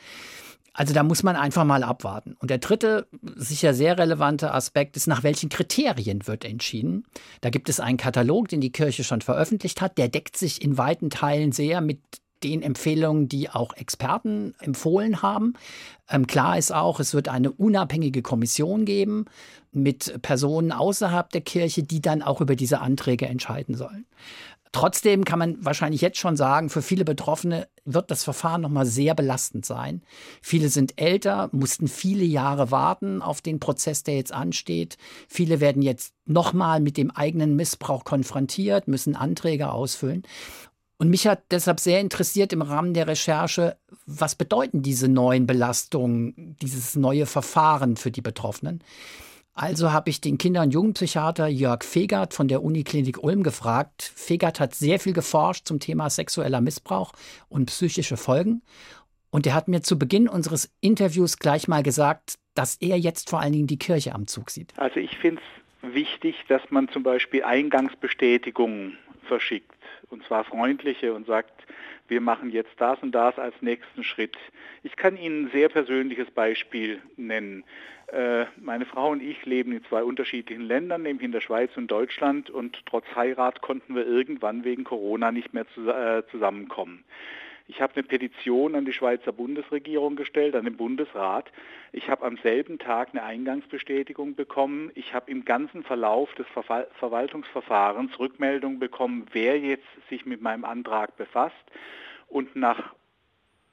Also 0.73 0.93
da 0.93 1.03
muss 1.03 1.23
man 1.23 1.37
einfach 1.37 1.63
mal 1.63 1.83
abwarten. 1.83 2.35
Und 2.39 2.49
der 2.49 2.57
dritte, 2.57 3.07
sicher 3.35 3.73
sehr 3.73 3.97
relevante 3.97 4.53
Aspekt 4.53 4.97
ist, 4.97 5.07
nach 5.07 5.23
welchen 5.23 5.47
Kriterien 5.47 6.27
wird 6.27 6.43
entschieden. 6.43 7.05
Da 7.39 7.49
gibt 7.49 7.69
es 7.69 7.79
einen 7.79 7.97
Katalog, 7.97 8.49
den 8.49 8.59
die 8.59 8.73
Kirche 8.73 9.05
schon 9.05 9.21
veröffentlicht 9.21 9.79
hat. 9.79 9.97
Der 9.97 10.09
deckt 10.09 10.35
sich 10.35 10.61
in 10.61 10.77
weiten 10.77 11.09
Teilen 11.09 11.53
sehr 11.53 11.79
mit 11.79 12.01
den 12.45 12.61
Empfehlungen, 12.61 13.27
die 13.27 13.49
auch 13.49 13.73
Experten 13.73 14.53
empfohlen 14.59 15.21
haben. 15.23 15.53
Ähm, 16.09 16.27
klar 16.27 16.57
ist 16.57 16.71
auch, 16.71 16.99
es 16.99 17.13
wird 17.13 17.27
eine 17.27 17.51
unabhängige 17.51 18.21
Kommission 18.21 18.85
geben 18.85 19.25
mit 19.71 20.21
Personen 20.21 20.71
außerhalb 20.71 21.29
der 21.31 21.41
Kirche, 21.41 21.83
die 21.83 22.01
dann 22.01 22.21
auch 22.21 22.41
über 22.41 22.55
diese 22.55 22.79
Anträge 22.79 23.25
entscheiden 23.25 23.75
sollen. 23.75 24.05
Trotzdem 24.75 25.23
kann 25.23 25.39
man 25.39 25.63
wahrscheinlich 25.63 26.01
jetzt 26.01 26.17
schon 26.17 26.35
sagen, 26.35 26.69
für 26.69 26.81
viele 26.81 27.05
Betroffene 27.05 27.69
wird 27.85 28.11
das 28.11 28.25
Verfahren 28.25 28.59
nochmal 28.59 28.85
sehr 28.85 29.15
belastend 29.15 29.65
sein. 29.65 30.01
Viele 30.41 30.67
sind 30.67 30.99
älter, 30.99 31.49
mussten 31.53 31.87
viele 31.87 32.25
Jahre 32.25 32.71
warten 32.71 33.21
auf 33.21 33.39
den 33.39 33.61
Prozess, 33.61 34.03
der 34.03 34.15
jetzt 34.15 34.33
ansteht. 34.33 34.97
Viele 35.29 35.61
werden 35.61 35.81
jetzt 35.81 36.13
nochmal 36.25 36.81
mit 36.81 36.97
dem 36.97 37.09
eigenen 37.09 37.55
Missbrauch 37.55 38.03
konfrontiert, 38.03 38.89
müssen 38.89 39.15
Anträge 39.15 39.71
ausfüllen. 39.71 40.23
Und 40.97 41.09
mich 41.09 41.27
hat 41.27 41.43
deshalb 41.51 41.79
sehr 41.79 41.99
interessiert 41.99 42.53
im 42.53 42.61
Rahmen 42.61 42.93
der 42.93 43.07
Recherche, 43.07 43.77
was 44.05 44.35
bedeuten 44.35 44.81
diese 44.81 45.09
neuen 45.09 45.45
Belastungen, 45.45 46.55
dieses 46.61 46.95
neue 46.95 47.25
Verfahren 47.25 47.97
für 47.97 48.11
die 48.11 48.21
Betroffenen? 48.21 48.81
Also 49.53 49.93
habe 49.93 50.09
ich 50.09 50.19
den 50.19 50.37
Kinder- 50.37 50.63
und 50.63 50.71
Jugendpsychiater 50.71 51.47
Jörg 51.47 51.83
Fegert 51.83 52.33
von 52.33 52.49
der 52.49 52.61
Uniklinik 52.61 53.23
Ulm 53.23 53.41
gefragt. 53.41 54.11
Fegert 54.15 54.59
hat 54.59 54.75
sehr 54.75 54.99
viel 54.99 55.13
geforscht 55.13 55.65
zum 55.65 55.79
Thema 55.79 56.09
sexueller 56.09 56.59
Missbrauch 56.59 57.13
und 57.47 57.67
psychische 57.67 58.17
Folgen. 58.17 58.61
Und 59.29 59.47
er 59.47 59.53
hat 59.53 59.69
mir 59.69 59.81
zu 59.81 59.97
Beginn 59.97 60.27
unseres 60.27 60.71
Interviews 60.81 61.39
gleich 61.39 61.67
mal 61.67 61.83
gesagt, 61.83 62.35
dass 62.53 62.75
er 62.75 62.97
jetzt 62.97 63.29
vor 63.29 63.39
allen 63.39 63.53
Dingen 63.53 63.67
die 63.67 63.79
Kirche 63.79 64.13
am 64.13 64.27
Zug 64.27 64.49
sieht. 64.49 64.73
Also 64.77 64.99
ich 64.99 65.17
finde 65.17 65.41
es 65.81 65.93
wichtig, 65.93 66.35
dass 66.49 66.61
man 66.69 66.89
zum 66.89 67.03
Beispiel 67.03 67.43
Eingangsbestätigungen 67.43 68.97
verschickt. 69.27 69.74
Und 70.09 70.23
zwar 70.25 70.43
freundliche 70.43 71.13
und 71.13 71.27
sagt, 71.27 71.65
wir 72.07 72.21
machen 72.21 72.51
jetzt 72.51 72.73
das 72.77 73.01
und 73.01 73.13
das 73.13 73.37
als 73.39 73.55
nächsten 73.61 74.03
Schritt. 74.03 74.37
Ich 74.83 74.95
kann 74.95 75.17
Ihnen 75.17 75.45
ein 75.45 75.51
sehr 75.51 75.69
persönliches 75.69 76.29
Beispiel 76.31 77.01
nennen. 77.17 77.63
Äh, 78.07 78.45
meine 78.57 78.85
Frau 78.85 79.09
und 79.09 79.23
ich 79.23 79.45
leben 79.45 79.71
in 79.71 79.83
zwei 79.85 80.03
unterschiedlichen 80.03 80.61
Ländern, 80.61 81.01
nämlich 81.01 81.25
in 81.25 81.31
der 81.31 81.41
Schweiz 81.41 81.75
und 81.75 81.87
Deutschland 81.87 82.51
und 82.51 82.83
trotz 82.85 83.05
Heirat 83.15 83.61
konnten 83.61 83.95
wir 83.95 84.05
irgendwann 84.05 84.63
wegen 84.63 84.83
Corona 84.83 85.31
nicht 85.31 85.53
mehr 85.53 85.65
äh, 85.77 86.23
zusammenkommen. 86.29 87.03
Ich 87.67 87.81
habe 87.81 87.95
eine 87.95 88.03
Petition 88.03 88.75
an 88.75 88.85
die 88.85 88.93
Schweizer 88.93 89.31
Bundesregierung 89.31 90.15
gestellt, 90.15 90.55
an 90.55 90.65
den 90.65 90.77
Bundesrat. 90.77 91.51
Ich 91.91 92.09
habe 92.09 92.23
am 92.23 92.37
selben 92.37 92.77
Tag 92.77 93.09
eine 93.11 93.23
Eingangsbestätigung 93.23 94.35
bekommen. 94.35 94.91
Ich 94.93 95.15
habe 95.15 95.31
im 95.31 95.45
ganzen 95.45 95.83
Verlauf 95.83 96.33
des 96.35 96.45
Ver 96.47 96.87
Verwaltungsverfahrens 96.99 98.19
Rückmeldung 98.19 98.77
bekommen, 98.77 99.25
wer 99.31 99.59
jetzt 99.59 99.87
sich 100.09 100.25
mit 100.27 100.41
meinem 100.41 100.63
Antrag 100.63 101.17
befasst. 101.17 101.55
Und 102.27 102.55
nach 102.55 102.93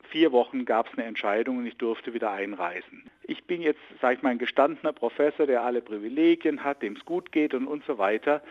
vier 0.09 0.33
Wochen 0.33 0.65
gab 0.65 0.89
es 0.89 0.99
eine 0.99 1.07
Entscheidung 1.07 1.59
und 1.59 1.67
ich 1.67 1.77
durfte 1.77 2.15
wieder 2.15 2.31
einreisen. 2.31 3.11
Ich 3.25 3.45
bin 3.45 3.61
jetzt, 3.61 3.81
sage 4.01 4.17
ich 4.17 4.23
mal, 4.23 4.31
ein 4.31 4.39
gestandener 4.39 4.93
Professor, 4.93 5.47
der 5.47 5.63
alle 5.63 5.83
Privilegien 5.83 6.65
hat, 6.65 6.83
dem 6.83 6.97
es 6.97 7.05
gut 7.05 7.31
geht 7.31 7.53
und, 7.53 7.67
und 7.67 7.85
so 7.85 7.99
weiter. 7.99 8.43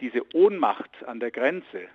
Diese 0.00 0.22
Ohnmacht 0.34 1.04
an 1.06 1.20
der 1.20 1.30
Grenze, 1.30 1.88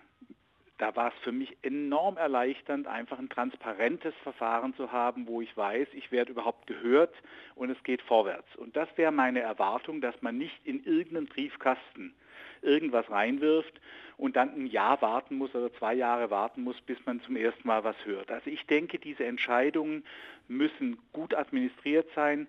da 0.79 0.95
war 0.95 1.09
es 1.09 1.23
für 1.23 1.33
mich 1.33 1.57
enorm 1.61 2.17
erleichternd, 2.17 2.87
einfach 2.87 3.19
ein 3.19 3.29
transparentes 3.29 4.13
Verfahren 4.23 4.73
zu 4.75 4.91
haben, 4.91 5.27
wo 5.27 5.41
ich 5.41 5.55
weiß, 5.55 5.89
ich 5.93 6.11
werde 6.11 6.31
überhaupt 6.31 6.67
gehört 6.67 7.13
und 7.55 7.69
es 7.69 7.83
geht 7.83 8.01
vorwärts. 8.01 8.55
Und 8.55 8.75
das 8.77 8.87
wäre 8.95 9.11
meine 9.11 9.41
Erwartung, 9.41 9.99
dass 9.99 10.19
man 10.21 10.37
nicht 10.37 10.57
in 10.65 10.83
irgendeinen 10.85 11.27
Briefkasten 11.27 12.15
irgendwas 12.61 13.09
reinwirft 13.09 13.79
und 14.17 14.37
dann 14.37 14.53
ein 14.53 14.67
Jahr 14.67 15.01
warten 15.01 15.35
muss 15.35 15.53
oder 15.53 15.71
zwei 15.73 15.93
Jahre 15.93 16.29
warten 16.29 16.63
muss, 16.63 16.79
bis 16.81 16.97
man 17.05 17.21
zum 17.21 17.35
ersten 17.35 17.67
Mal 17.67 17.83
was 17.83 17.95
hört. 18.05 18.31
Also 18.31 18.49
ich 18.49 18.65
denke, 18.65 18.99
diese 18.99 19.25
Entscheidungen 19.25 20.05
müssen 20.47 20.97
gut 21.11 21.35
administriert 21.35 22.07
sein 22.15 22.47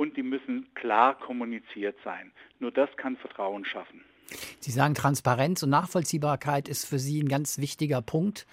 und 0.00 0.16
die 0.16 0.22
müssen 0.22 0.66
klar 0.74 1.14
kommuniziert 1.18 1.94
sein. 2.02 2.32
Nur 2.58 2.72
das 2.72 2.88
kann 2.96 3.18
Vertrauen 3.18 3.66
schaffen. 3.66 4.02
Sie 4.58 4.70
sagen, 4.70 4.94
Transparenz 4.94 5.62
und 5.62 5.68
Nachvollziehbarkeit 5.68 6.70
ist 6.70 6.86
für 6.86 6.98
Sie 6.98 7.22
ein 7.22 7.28
ganz 7.28 7.58
wichtiger 7.58 8.00
Punkt. 8.00 8.46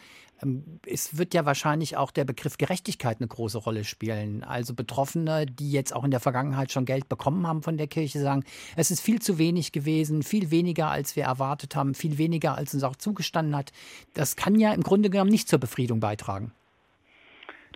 Ähm, 0.43 0.81
es 0.85 1.17
wird 1.17 1.33
ja 1.33 1.45
wahrscheinlich 1.45 1.95
auch 1.95 2.11
der 2.11 2.25
Begriff 2.25 2.57
Gerechtigkeit 2.57 3.21
eine 3.21 3.29
große 3.29 3.59
Rolle 3.59 3.85
spielen. 3.85 4.43
Also 4.43 4.73
Betroffene, 4.73 5.45
die 5.45 5.71
jetzt 5.71 5.95
auch 5.95 6.03
in 6.03 6.11
der 6.11 6.19
Vergangenheit 6.19 6.73
schon 6.73 6.83
Geld 6.83 7.07
bekommen 7.07 7.47
haben 7.47 7.63
von 7.63 7.77
der 7.77 7.87
Kirche, 7.87 8.19
sagen, 8.19 8.43
es 8.75 8.91
ist 8.91 8.99
viel 8.99 9.21
zu 9.21 9.37
wenig 9.37 9.71
gewesen, 9.71 10.23
viel 10.23 10.51
weniger, 10.51 10.91
als 10.91 11.15
wir 11.15 11.23
erwartet 11.23 11.77
haben, 11.77 11.93
viel 11.93 12.17
weniger, 12.17 12.57
als 12.57 12.73
uns 12.73 12.83
auch 12.83 12.97
zugestanden 12.97 13.55
hat. 13.55 13.71
Das 14.13 14.35
kann 14.35 14.59
ja 14.59 14.73
im 14.73 14.83
Grunde 14.83 15.09
genommen 15.09 15.31
nicht 15.31 15.47
zur 15.47 15.59
Befriedung 15.59 16.01
beitragen. 16.01 16.51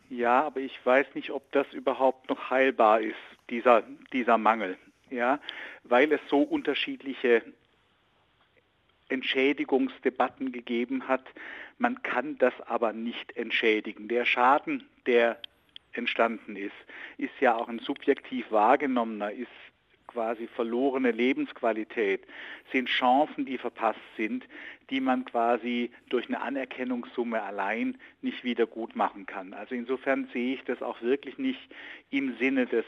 Ja, 0.09 0.43
aber 0.43 0.59
ich 0.59 0.77
weiß 0.85 1.07
nicht, 1.15 1.31
ob 1.31 1.49
das 1.53 1.65
überhaupt 1.71 2.29
noch 2.29 2.49
heilbar 2.49 2.99
ist, 2.99 3.15
dieser, 3.51 3.83
dieser 4.11 4.37
Mangel. 4.37 4.77
Ja, 5.11 5.39
weil 5.83 6.11
es 6.13 6.21
so 6.29 6.41
unterschiedliche 6.41 7.43
Entschädigungsdebatten 9.09 10.51
gegeben 10.51 11.07
hat. 11.07 11.25
Man 11.77 12.01
kann 12.01 12.37
das 12.37 12.53
aber 12.65 12.93
nicht 12.93 13.35
entschädigen. 13.35 14.07
Der 14.07 14.25
Schaden, 14.25 14.87
der 15.05 15.37
entstanden 15.93 16.55
ist, 16.55 16.71
ist 17.17 17.33
ja 17.41 17.55
auch 17.55 17.67
ein 17.67 17.79
subjektiv 17.79 18.49
wahrgenommener, 18.51 19.31
ist 19.31 19.49
quasi 20.07 20.47
verlorene 20.47 21.11
Lebensqualität, 21.11 22.25
sind 22.71 22.89
Chancen, 22.89 23.45
die 23.45 23.57
verpasst 23.57 23.99
sind, 24.17 24.45
die 24.89 24.99
man 24.99 25.25
quasi 25.25 25.89
durch 26.09 26.27
eine 26.27 26.41
Anerkennungssumme 26.41 27.41
allein 27.41 27.97
nicht 28.21 28.43
wieder 28.43 28.65
gut 28.65 28.95
machen 28.95 29.25
kann. 29.25 29.53
Also 29.53 29.75
insofern 29.75 30.27
sehe 30.33 30.55
ich 30.55 30.63
das 30.65 30.81
auch 30.81 31.01
wirklich 31.01 31.37
nicht 31.37 31.61
im 32.09 32.37
Sinne 32.37 32.65
des 32.65 32.85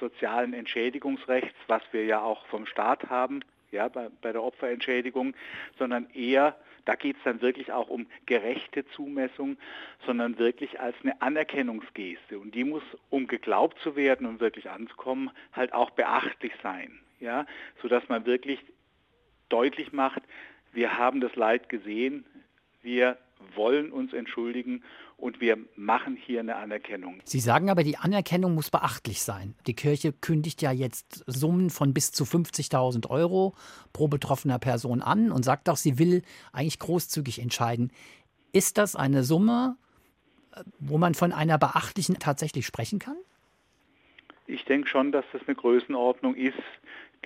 sozialen 0.00 0.52
Entschädigungsrechts, 0.52 1.56
was 1.66 1.82
wir 1.92 2.04
ja 2.04 2.20
auch 2.20 2.46
vom 2.46 2.66
Staat 2.66 3.08
haben, 3.08 3.40
ja, 3.70 3.88
bei, 3.88 4.08
bei 4.22 4.32
der 4.32 4.42
Opferentschädigung, 4.42 5.34
sondern 5.78 6.08
eher, 6.14 6.56
da 6.84 6.94
geht 6.94 7.16
es 7.16 7.22
dann 7.24 7.40
wirklich 7.42 7.72
auch 7.72 7.88
um 7.88 8.06
gerechte 8.26 8.86
Zumessung, 8.90 9.56
sondern 10.04 10.38
wirklich 10.38 10.78
als 10.80 10.96
eine 11.02 11.20
Anerkennungsgeste. 11.20 12.38
Und 12.38 12.54
die 12.54 12.64
muss, 12.64 12.82
um 13.10 13.26
geglaubt 13.26 13.78
zu 13.80 13.96
werden 13.96 14.26
und 14.26 14.40
wirklich 14.40 14.70
anzukommen, 14.70 15.30
halt 15.52 15.72
auch 15.72 15.90
beachtlich 15.90 16.52
sein, 16.62 17.00
ja, 17.20 17.46
sodass 17.82 18.08
man 18.08 18.24
wirklich 18.24 18.60
deutlich 19.48 19.92
macht, 19.92 20.22
wir 20.72 20.98
haben 20.98 21.20
das 21.20 21.34
Leid 21.36 21.68
gesehen, 21.68 22.24
wir 22.82 23.18
wollen 23.54 23.90
uns 23.90 24.12
entschuldigen 24.12 24.84
und 25.16 25.40
wir 25.40 25.58
machen 25.76 26.16
hier 26.16 26.40
eine 26.40 26.56
Anerkennung. 26.56 27.20
Sie 27.24 27.40
sagen 27.40 27.70
aber, 27.70 27.82
die 27.82 27.96
Anerkennung 27.96 28.54
muss 28.54 28.70
beachtlich 28.70 29.22
sein. 29.22 29.54
Die 29.66 29.74
Kirche 29.74 30.12
kündigt 30.12 30.60
ja 30.62 30.72
jetzt 30.72 31.24
Summen 31.26 31.70
von 31.70 31.94
bis 31.94 32.12
zu 32.12 32.24
50.000 32.24 33.08
Euro 33.08 33.54
pro 33.92 34.08
betroffener 34.08 34.58
Person 34.58 35.02
an 35.02 35.32
und 35.32 35.44
sagt 35.44 35.68
auch, 35.68 35.76
sie 35.76 35.98
will 35.98 36.22
eigentlich 36.52 36.78
großzügig 36.78 37.40
entscheiden. 37.40 37.92
Ist 38.52 38.78
das 38.78 38.94
eine 38.94 39.24
Summe, 39.24 39.76
wo 40.78 40.98
man 40.98 41.14
von 41.14 41.32
einer 41.32 41.58
beachtlichen 41.58 42.18
tatsächlich 42.18 42.66
sprechen 42.66 42.98
kann? 42.98 43.16
Ich 44.46 44.64
denke 44.64 44.88
schon, 44.88 45.12
dass 45.12 45.24
das 45.32 45.42
eine 45.46 45.56
Größenordnung 45.56 46.34
ist, 46.36 46.54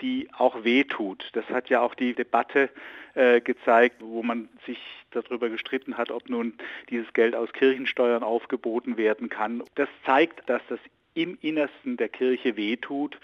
die 0.00 0.28
auch 0.36 0.64
wehtut. 0.64 1.28
Das 1.32 1.44
hat 1.46 1.70
ja 1.70 1.80
auch 1.80 1.94
die 1.94 2.14
Debatte 2.14 2.70
äh, 3.14 3.40
gezeigt, 3.40 3.96
wo 4.00 4.22
man 4.22 4.48
sich 4.66 4.78
darüber 5.10 5.48
gestritten 5.48 5.96
hat, 5.96 6.10
ob 6.10 6.28
nun 6.28 6.54
dieses 6.88 7.12
Geld 7.12 7.34
aus 7.34 7.52
Kirchensteuern 7.52 8.22
aufgeboten 8.22 8.96
werden 8.96 9.28
kann. 9.28 9.62
Das 9.74 9.88
zeigt, 10.04 10.48
dass 10.48 10.62
das 10.68 10.78
im 11.14 11.38
Innersten 11.40 11.96
der 11.96 12.08
Kirche 12.08 12.56
wehtut, 12.56 13.18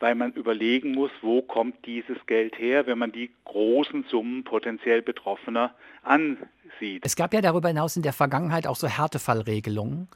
weil 0.00 0.14
man 0.14 0.32
überlegen 0.32 0.92
muss, 0.92 1.10
wo 1.22 1.42
kommt 1.42 1.86
dieses 1.86 2.18
Geld 2.26 2.58
her, 2.58 2.86
wenn 2.86 2.98
man 2.98 3.12
die 3.12 3.30
großen 3.44 4.04
Summen 4.04 4.44
potenziell 4.44 5.02
Betroffener 5.02 5.74
ansieht. 6.02 7.04
Es 7.04 7.16
gab 7.16 7.34
ja 7.34 7.40
darüber 7.40 7.68
hinaus 7.68 7.96
in 7.96 8.02
der 8.02 8.12
Vergangenheit 8.12 8.66
auch 8.66 8.76
so 8.76 8.86
Härtefallregelungen 8.86 10.08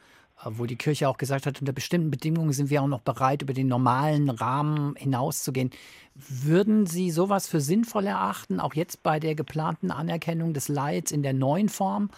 wo 0.45 0.67
die 0.67 0.77
Kirche 0.77 1.09
auch 1.09 1.19
gesagt 1.19 1.47
hat, 1.47 1.61
unter 1.61 1.73
bestimmten 1.73 2.11
Bedingungen 2.11 2.53
sind 2.53 2.71
wir 2.71 2.83
auch 2.83 2.89
noch 2.89 3.01
bereit, 3.01 3.43
über 3.43 3.53
den 3.53 3.69
normalen 3.69 4.29
Rahmen 4.29 4.97
hinauszugehen. 4.97 5.71
Würden 6.15 6.87
Sie 6.87 7.11
sowas 7.11 7.49
für 7.49 7.61
sinnvoll 7.61 8.07
erachten, 8.07 8.61
auch 8.61 8.75
jetzt 8.75 9.03
bei 9.03 9.21
der 9.21 9.35
geplanten 9.35 9.91
Anerkennung 9.91 10.53
des 10.53 10.69
Leids 10.69 11.13
in 11.13 11.23
der 11.23 11.33
neuen 11.33 11.69
Form? 11.69 12.11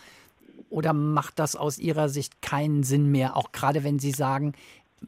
Oder 0.71 0.93
macht 0.93 1.39
das 1.39 1.55
aus 1.55 1.79
Ihrer 1.79 2.09
Sicht 2.09 2.43
keinen 2.43 2.83
Sinn 2.83 3.11
mehr, 3.11 3.37
auch 3.37 3.53
gerade 3.53 3.85
wenn 3.85 3.99
Sie 3.99 4.11
sagen, 4.11 4.55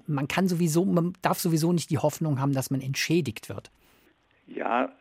man 0.06 0.28
kann 0.28 0.46
sowieso, 0.46 0.84
man 0.84 1.14
darf 1.22 1.38
sowieso 1.38 1.72
nicht 1.72 1.90
die 1.90 1.98
Hoffnung 1.98 2.40
haben, 2.40 2.52
dass 2.52 2.70
man 2.70 2.80
entschädigt 2.80 3.48
wird? 3.48 3.70
Ja, 4.46 4.92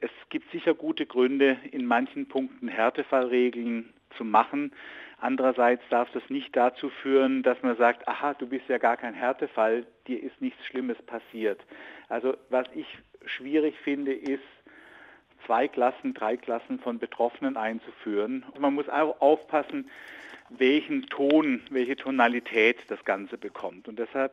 es 0.00 0.10
gibt 0.28 0.50
sicher 0.52 0.74
gute 0.74 1.06
Gründe, 1.06 1.56
in 1.70 1.86
manchen 1.86 2.28
Punkten 2.28 2.68
Härtefallregeln 2.68 3.92
zu 4.16 4.24
machen. 4.24 4.72
Andererseits 5.22 5.84
darf 5.88 6.10
das 6.10 6.28
nicht 6.30 6.56
dazu 6.56 6.90
führen, 6.90 7.44
dass 7.44 7.62
man 7.62 7.76
sagt, 7.76 8.08
aha, 8.08 8.34
du 8.34 8.48
bist 8.48 8.68
ja 8.68 8.78
gar 8.78 8.96
kein 8.96 9.14
Härtefall, 9.14 9.86
dir 10.08 10.20
ist 10.20 10.40
nichts 10.40 10.66
Schlimmes 10.66 11.00
passiert. 11.02 11.60
Also 12.08 12.36
was 12.50 12.66
ich 12.74 12.86
schwierig 13.26 13.78
finde, 13.84 14.12
ist, 14.12 14.42
zwei 15.46 15.68
Klassen, 15.68 16.12
drei 16.12 16.36
Klassen 16.36 16.80
von 16.80 16.98
Betroffenen 16.98 17.56
einzuführen. 17.56 18.44
Man 18.58 18.74
muss 18.74 18.88
auch 18.88 19.20
aufpassen, 19.20 19.88
welchen 20.50 21.06
Ton, 21.06 21.62
welche 21.70 21.94
Tonalität 21.94 22.78
das 22.88 23.04
Ganze 23.04 23.38
bekommt. 23.38 23.86
Und 23.86 24.00
deshalb 24.00 24.32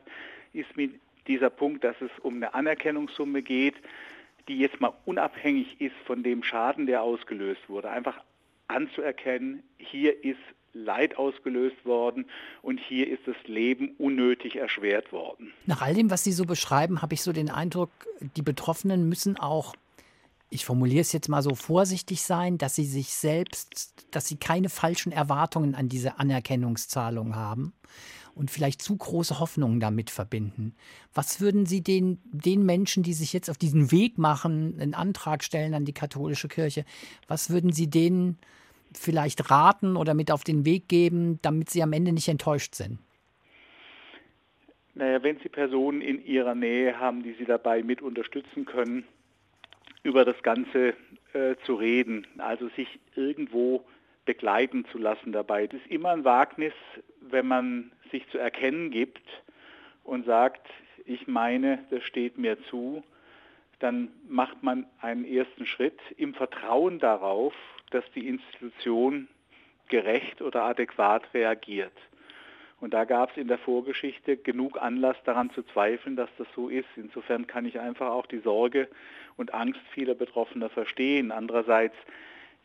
ist 0.52 0.76
mir 0.76 0.90
dieser 1.28 1.50
Punkt, 1.50 1.84
dass 1.84 2.00
es 2.00 2.10
um 2.20 2.34
eine 2.34 2.52
Anerkennungssumme 2.52 3.42
geht, 3.42 3.76
die 4.48 4.58
jetzt 4.58 4.80
mal 4.80 4.92
unabhängig 5.04 5.80
ist 5.80 5.94
von 6.04 6.24
dem 6.24 6.42
Schaden, 6.42 6.86
der 6.86 7.02
ausgelöst 7.02 7.68
wurde, 7.68 7.90
einfach 7.90 8.20
anzuerkennen, 8.66 9.62
hier 9.78 10.24
ist 10.24 10.40
Leid 10.72 11.16
ausgelöst 11.18 11.84
worden 11.84 12.26
und 12.62 12.78
hier 12.78 13.08
ist 13.08 13.26
das 13.26 13.36
Leben 13.46 13.94
unnötig 13.98 14.56
erschwert 14.56 15.12
worden. 15.12 15.52
Nach 15.66 15.82
all 15.82 15.94
dem, 15.94 16.10
was 16.10 16.24
Sie 16.24 16.32
so 16.32 16.44
beschreiben, 16.44 17.02
habe 17.02 17.14
ich 17.14 17.22
so 17.22 17.32
den 17.32 17.50
Eindruck, 17.50 17.90
die 18.36 18.42
Betroffenen 18.42 19.08
müssen 19.08 19.36
auch, 19.36 19.74
ich 20.50 20.64
formuliere 20.64 21.00
es 21.00 21.12
jetzt 21.12 21.28
mal 21.28 21.42
so 21.42 21.54
vorsichtig 21.54 22.22
sein, 22.22 22.58
dass 22.58 22.74
sie 22.74 22.84
sich 22.84 23.14
selbst, 23.14 23.94
dass 24.10 24.26
sie 24.26 24.36
keine 24.36 24.68
falschen 24.68 25.12
Erwartungen 25.12 25.76
an 25.76 25.88
diese 25.88 26.18
Anerkennungszahlung 26.18 27.36
haben 27.36 27.72
und 28.34 28.50
vielleicht 28.50 28.82
zu 28.82 28.96
große 28.96 29.38
Hoffnungen 29.38 29.80
damit 29.80 30.10
verbinden. 30.10 30.74
Was 31.14 31.40
würden 31.40 31.66
Sie 31.66 31.82
den, 31.82 32.18
den 32.32 32.64
Menschen, 32.64 33.02
die 33.02 33.12
sich 33.12 33.32
jetzt 33.32 33.50
auf 33.50 33.58
diesen 33.58 33.92
Weg 33.92 34.18
machen, 34.18 34.80
einen 34.80 34.94
Antrag 34.94 35.44
stellen 35.44 35.74
an 35.74 35.84
die 35.84 35.92
katholische 35.92 36.48
Kirche, 36.48 36.84
was 37.28 37.50
würden 37.50 37.72
Sie 37.72 37.88
denen 37.88 38.38
vielleicht 38.94 39.50
raten 39.50 39.96
oder 39.96 40.14
mit 40.14 40.30
auf 40.30 40.44
den 40.44 40.64
Weg 40.64 40.88
geben, 40.88 41.38
damit 41.42 41.70
sie 41.70 41.82
am 41.82 41.92
Ende 41.92 42.12
nicht 42.12 42.28
enttäuscht 42.28 42.74
sind? 42.74 42.98
Naja, 44.94 45.22
wenn 45.22 45.38
Sie 45.38 45.48
Personen 45.48 46.02
in 46.02 46.24
Ihrer 46.24 46.54
Nähe 46.54 46.98
haben, 46.98 47.22
die 47.22 47.32
Sie 47.34 47.44
dabei 47.44 47.82
mit 47.82 48.02
unterstützen 48.02 48.64
können, 48.64 49.04
über 50.02 50.24
das 50.24 50.42
Ganze 50.42 50.94
äh, 51.32 51.54
zu 51.64 51.74
reden, 51.74 52.26
also 52.38 52.68
sich 52.70 52.98
irgendwo 53.14 53.84
begleiten 54.24 54.84
zu 54.92 54.98
lassen 54.98 55.32
dabei. 55.32 55.66
Das 55.66 55.80
ist 55.80 55.90
immer 55.90 56.10
ein 56.10 56.24
Wagnis, 56.24 56.72
wenn 57.20 57.46
man 57.46 57.92
sich 58.10 58.28
zu 58.30 58.38
erkennen 58.38 58.90
gibt 58.90 59.26
und 60.04 60.26
sagt, 60.26 60.66
ich 61.04 61.26
meine, 61.26 61.84
das 61.90 62.02
steht 62.04 62.38
mir 62.38 62.56
zu, 62.68 63.02
dann 63.80 64.10
macht 64.28 64.62
man 64.62 64.86
einen 65.00 65.24
ersten 65.24 65.66
Schritt 65.66 65.98
im 66.16 66.34
Vertrauen 66.34 66.98
darauf, 66.98 67.54
dass 67.90 68.04
die 68.14 68.28
Institution 68.28 69.28
gerecht 69.88 70.40
oder 70.40 70.62
adäquat 70.62 71.34
reagiert. 71.34 71.92
Und 72.80 72.94
da 72.94 73.04
gab 73.04 73.30
es 73.30 73.36
in 73.36 73.48
der 73.48 73.58
Vorgeschichte 73.58 74.36
genug 74.36 74.80
Anlass 74.80 75.16
daran 75.24 75.50
zu 75.50 75.62
zweifeln, 75.64 76.16
dass 76.16 76.30
das 76.38 76.46
so 76.54 76.68
ist. 76.68 76.88
Insofern 76.96 77.46
kann 77.46 77.66
ich 77.66 77.78
einfach 77.78 78.08
auch 78.10 78.26
die 78.26 78.38
Sorge 78.38 78.88
und 79.36 79.52
Angst 79.52 79.80
vieler 79.92 80.14
Betroffener 80.14 80.70
verstehen. 80.70 81.30
Andererseits 81.30 81.96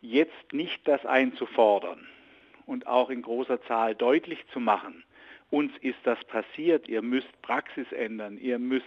jetzt 0.01 0.53
nicht 0.53 0.87
das 0.87 1.05
einzufordern 1.05 2.07
und 2.65 2.87
auch 2.87 3.09
in 3.09 3.23
großer 3.23 3.61
Zahl 3.63 3.95
deutlich 3.95 4.45
zu 4.53 4.59
machen, 4.59 5.03
uns 5.51 5.71
ist 5.81 5.99
das 6.03 6.23
passiert, 6.25 6.87
ihr 6.87 7.01
müsst 7.01 7.29
Praxis 7.41 7.91
ändern, 7.91 8.37
ihr 8.37 8.57
müsst 8.57 8.85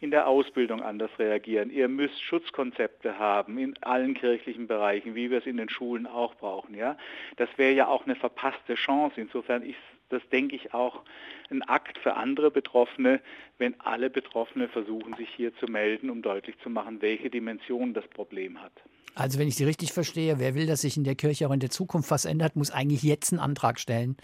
in 0.00 0.10
der 0.10 0.28
Ausbildung 0.28 0.82
anders 0.82 1.10
reagieren. 1.18 1.70
Ihr 1.70 1.88
müsst 1.88 2.20
Schutzkonzepte 2.22 3.18
haben 3.18 3.58
in 3.58 3.76
allen 3.82 4.14
kirchlichen 4.14 4.66
Bereichen, 4.66 5.14
wie 5.14 5.30
wir 5.30 5.38
es 5.38 5.46
in 5.46 5.56
den 5.56 5.68
Schulen 5.68 6.06
auch 6.06 6.34
brauchen. 6.36 6.74
Ja? 6.74 6.96
Das 7.36 7.48
wäre 7.56 7.74
ja 7.74 7.88
auch 7.88 8.04
eine 8.04 8.14
verpasste 8.14 8.74
Chance. 8.74 9.20
Insofern 9.20 9.62
ist 9.62 9.78
das, 10.08 10.22
denke 10.30 10.56
ich, 10.56 10.72
auch 10.72 11.02
ein 11.50 11.62
Akt 11.62 11.98
für 11.98 12.14
andere 12.14 12.50
Betroffene, 12.50 13.20
wenn 13.58 13.78
alle 13.80 14.08
Betroffene 14.08 14.68
versuchen, 14.68 15.14
sich 15.14 15.28
hier 15.30 15.54
zu 15.56 15.66
melden, 15.66 16.10
um 16.10 16.22
deutlich 16.22 16.56
zu 16.62 16.70
machen, 16.70 17.02
welche 17.02 17.28
Dimension 17.28 17.92
das 17.92 18.06
Problem 18.08 18.60
hat. 18.60 18.72
Also 19.14 19.38
wenn 19.38 19.48
ich 19.48 19.56
Sie 19.56 19.64
richtig 19.64 19.92
verstehe, 19.92 20.38
wer 20.38 20.54
will, 20.54 20.66
dass 20.66 20.82
sich 20.82 20.96
in 20.96 21.04
der 21.04 21.16
Kirche 21.16 21.48
auch 21.48 21.52
in 21.52 21.60
der 21.60 21.70
Zukunft 21.70 22.10
was 22.10 22.24
ändert, 22.24 22.54
muss 22.54 22.70
eigentlich 22.70 23.02
jetzt 23.02 23.32
einen 23.32 23.40
Antrag 23.40 23.80
stellen. 23.80 24.16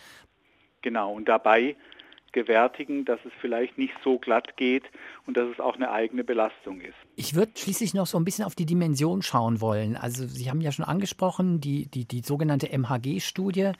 Genau, 0.83 1.13
und 1.13 1.29
dabei 1.29 1.77
gewärtigen, 2.35 3.07
dass 3.07 3.19
es 3.25 3.33
vielleicht 3.41 3.79
nicht 3.79 3.95
so 4.05 4.19
glatt 4.19 4.59
geht 4.59 4.85
und 5.27 5.39
dass 5.39 5.49
es 5.49 5.61
auch 5.61 5.77
eine 5.77 5.91
eigene 5.91 6.25
Belastung 6.25 6.83
ist. 6.83 6.95
Ich 7.17 7.35
würde 7.35 7.53
schließlich 7.55 7.95
noch 7.95 8.07
so 8.07 8.19
ein 8.19 8.25
bisschen 8.25 8.45
auf 8.45 8.55
die 8.55 8.67
Dimension 8.67 9.23
schauen 9.23 9.63
wollen. 9.63 9.97
Also 9.97 10.27
Sie 10.27 10.51
haben 10.51 10.61
ja 10.61 10.73
schon 10.73 10.85
angesprochen, 10.85 11.61
die, 11.61 11.87
die, 11.87 12.05
die 12.05 12.21
sogenannte 12.21 12.69
MHG-Studie, 12.77 13.73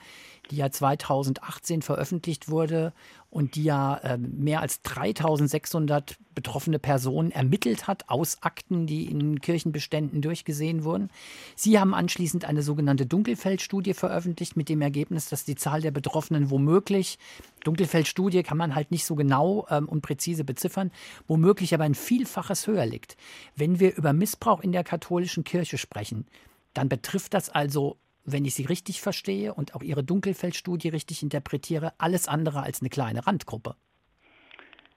die 0.51 0.57
ja 0.57 0.69
2018 0.69 1.81
veröffentlicht 1.81 2.49
wurde 2.49 2.93
und 3.29 3.55
die 3.55 3.65
ja 3.65 3.97
äh, 3.97 4.17
mehr 4.17 4.61
als 4.61 4.81
3600 4.83 6.15
betroffene 6.33 6.79
Personen 6.79 7.31
ermittelt 7.31 7.87
hat 7.87 8.09
aus 8.09 8.41
Akten, 8.43 8.87
die 8.87 9.09
in 9.09 9.41
Kirchenbeständen 9.41 10.21
durchgesehen 10.21 10.83
wurden. 10.83 11.09
Sie 11.55 11.79
haben 11.79 11.93
anschließend 11.93 12.45
eine 12.45 12.61
sogenannte 12.61 13.05
Dunkelfeldstudie 13.05 13.93
veröffentlicht 13.93 14.55
mit 14.55 14.69
dem 14.69 14.81
Ergebnis, 14.81 15.29
dass 15.29 15.43
die 15.43 15.55
Zahl 15.55 15.81
der 15.81 15.91
Betroffenen 15.91 16.49
womöglich, 16.49 17.17
Dunkelfeldstudie 17.63 18.43
kann 18.43 18.57
man 18.57 18.75
halt 18.75 18.91
nicht 18.91 19.05
so 19.05 19.15
genau 19.15 19.65
ähm, 19.69 19.89
und 19.89 20.01
präzise 20.01 20.43
beziffern, 20.43 20.91
womöglich 21.27 21.73
aber 21.73 21.83
ein 21.83 21.95
Vielfaches 21.95 22.67
höher 22.67 22.85
liegt. 22.85 23.17
Wenn 23.55 23.79
wir 23.79 23.95
über 23.95 24.13
Missbrauch 24.13 24.61
in 24.61 24.71
der 24.71 24.83
katholischen 24.83 25.43
Kirche 25.43 25.77
sprechen, 25.77 26.25
dann 26.73 26.89
betrifft 26.89 27.33
das 27.33 27.49
also 27.49 27.97
wenn 28.25 28.45
ich 28.45 28.55
Sie 28.55 28.65
richtig 28.65 29.01
verstehe 29.01 29.53
und 29.53 29.75
auch 29.75 29.83
Ihre 29.83 30.03
Dunkelfeldstudie 30.03 30.89
richtig 30.89 31.23
interpretiere, 31.23 31.93
alles 31.97 32.27
andere 32.27 32.63
als 32.63 32.81
eine 32.81 32.89
kleine 32.89 33.25
Randgruppe. 33.25 33.75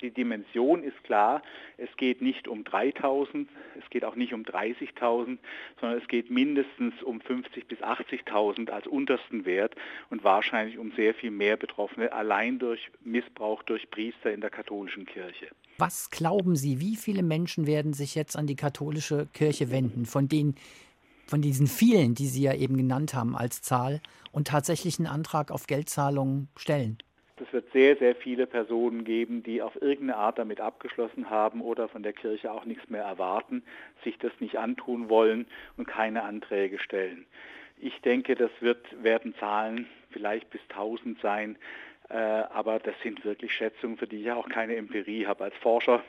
Die 0.00 0.12
Dimension 0.12 0.84
ist 0.84 1.02
klar, 1.02 1.42
es 1.76 1.88
geht 1.96 2.22
nicht 2.22 2.46
um 2.46 2.62
3000, 2.62 3.48
es 3.82 3.90
geht 3.90 4.04
auch 4.04 4.14
nicht 4.14 4.32
um 4.32 4.42
30.000, 4.42 5.38
sondern 5.80 5.98
es 6.00 6.06
geht 6.06 6.30
mindestens 6.30 6.94
um 7.02 7.18
50.000 7.18 7.64
bis 7.66 7.80
80.000 7.80 8.70
als 8.70 8.86
untersten 8.86 9.44
Wert 9.44 9.74
und 10.08 10.22
wahrscheinlich 10.22 10.78
um 10.78 10.92
sehr 10.92 11.14
viel 11.14 11.32
mehr 11.32 11.56
Betroffene, 11.56 12.12
allein 12.12 12.60
durch 12.60 12.90
Missbrauch 13.02 13.64
durch 13.64 13.90
Priester 13.90 14.32
in 14.32 14.40
der 14.40 14.50
katholischen 14.50 15.04
Kirche. 15.04 15.48
Was 15.78 16.10
glauben 16.10 16.54
Sie, 16.54 16.78
wie 16.78 16.94
viele 16.94 17.24
Menschen 17.24 17.66
werden 17.66 17.92
sich 17.92 18.14
jetzt 18.14 18.36
an 18.36 18.46
die 18.46 18.56
katholische 18.56 19.26
Kirche 19.32 19.72
wenden, 19.72 20.06
von 20.06 20.28
denen 20.28 20.54
von 21.28 21.42
diesen 21.42 21.66
vielen, 21.66 22.14
die 22.14 22.26
Sie 22.26 22.42
ja 22.42 22.54
eben 22.54 22.76
genannt 22.76 23.14
haben 23.14 23.36
als 23.36 23.62
Zahl, 23.62 24.00
und 24.32 24.48
tatsächlich 24.48 24.98
einen 24.98 25.08
Antrag 25.08 25.50
auf 25.50 25.66
Geldzahlungen 25.66 26.48
stellen? 26.56 26.98
Es 27.40 27.52
wird 27.52 27.70
sehr, 27.72 27.96
sehr 27.96 28.16
viele 28.16 28.46
Personen 28.46 29.04
geben, 29.04 29.42
die 29.42 29.62
auf 29.62 29.80
irgendeine 29.80 30.16
Art 30.16 30.38
damit 30.38 30.60
abgeschlossen 30.60 31.30
haben 31.30 31.60
oder 31.60 31.88
von 31.88 32.02
der 32.02 32.12
Kirche 32.12 32.50
auch 32.50 32.64
nichts 32.64 32.88
mehr 32.90 33.04
erwarten, 33.04 33.62
sich 34.02 34.18
das 34.18 34.32
nicht 34.40 34.58
antun 34.58 35.08
wollen 35.08 35.46
und 35.76 35.86
keine 35.86 36.24
Anträge 36.24 36.78
stellen. 36.78 37.26
Ich 37.80 38.00
denke, 38.00 38.34
das 38.34 38.50
wird, 38.60 38.84
werden 39.04 39.34
Zahlen 39.38 39.86
vielleicht 40.10 40.50
bis 40.50 40.60
1000 40.70 41.20
sein, 41.20 41.56
äh, 42.08 42.14
aber 42.14 42.80
das 42.80 42.94
sind 43.02 43.24
wirklich 43.24 43.52
Schätzungen, 43.52 43.98
für 43.98 44.08
die 44.08 44.22
ich 44.22 44.32
auch 44.32 44.48
keine 44.48 44.76
Empirie 44.76 45.26
habe. 45.26 45.44
Als 45.44 45.54
Forscher 45.56 46.02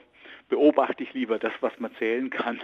beobachte 0.49 1.03
ich 1.03 1.13
lieber 1.13 1.39
das, 1.39 1.53
was 1.61 1.73
man 1.79 1.91
zählen 1.99 2.29
kann. 2.29 2.59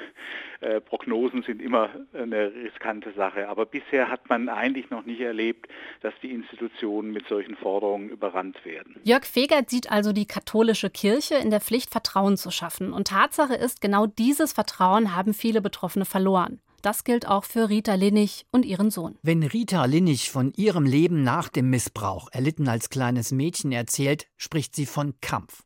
Äh, 0.62 0.82
Prognosen 0.82 1.44
sind 1.44 1.62
immer 1.62 1.90
eine 2.14 2.54
riskante 2.54 3.12
Sache. 3.14 3.48
Aber 3.48 3.66
bisher 3.66 4.10
hat 4.10 4.30
man 4.30 4.50
eigentlich 4.50 4.90
noch 4.90 5.06
nicht 5.06 5.22
erlebt, 5.22 5.68
dass 6.02 6.14
die 6.22 6.32
Institutionen 6.32 7.12
mit 7.12 7.28
solchen 7.28 7.56
Forderungen 7.56 8.10
überrannt 8.10 8.64
werden. 8.66 8.96
Jörg 9.04 9.26
Fegert 9.26 9.70
sieht 9.70 9.92
also 9.92 10.14
die 10.14 10.26
katholische 10.26 10.90
Kirche 10.90 11.36
in 11.36 11.50
der 11.50 11.62
Pflicht, 11.62 11.92
Vertrauen 11.92 12.38
zu 12.38 12.52
schaffen. 12.52 12.94
Und 12.94 13.08
Tatsache 13.08 13.56
ist, 13.56 13.82
genau 13.82 14.08
dieses 14.08 14.54
Vertrauen 14.54 15.16
haben 15.16 15.34
viele 15.34 15.62
Betroffene 15.62 16.06
verloren. 16.06 16.60
Das 16.86 17.04
gilt 17.04 17.28
auch 17.28 17.46
für 17.46 17.70
Rita 17.70 17.96
Linnig 17.96 18.46
und 18.52 18.64
ihren 18.64 18.92
Sohn. 18.92 19.18
Wenn 19.24 19.42
Rita 19.42 19.86
Linnig 19.86 20.30
von 20.30 20.54
ihrem 20.56 20.86
Leben 20.86 21.24
nach 21.24 21.50
dem 21.50 21.72
Missbrauch, 21.72 22.30
erlitten 22.32 22.68
als 22.68 22.92
kleines 22.92 23.32
Mädchen, 23.32 23.72
erzählt, 23.72 24.28
spricht 24.38 24.76
sie 24.76 24.86
von 24.86 25.16
Kampf. 25.20 25.65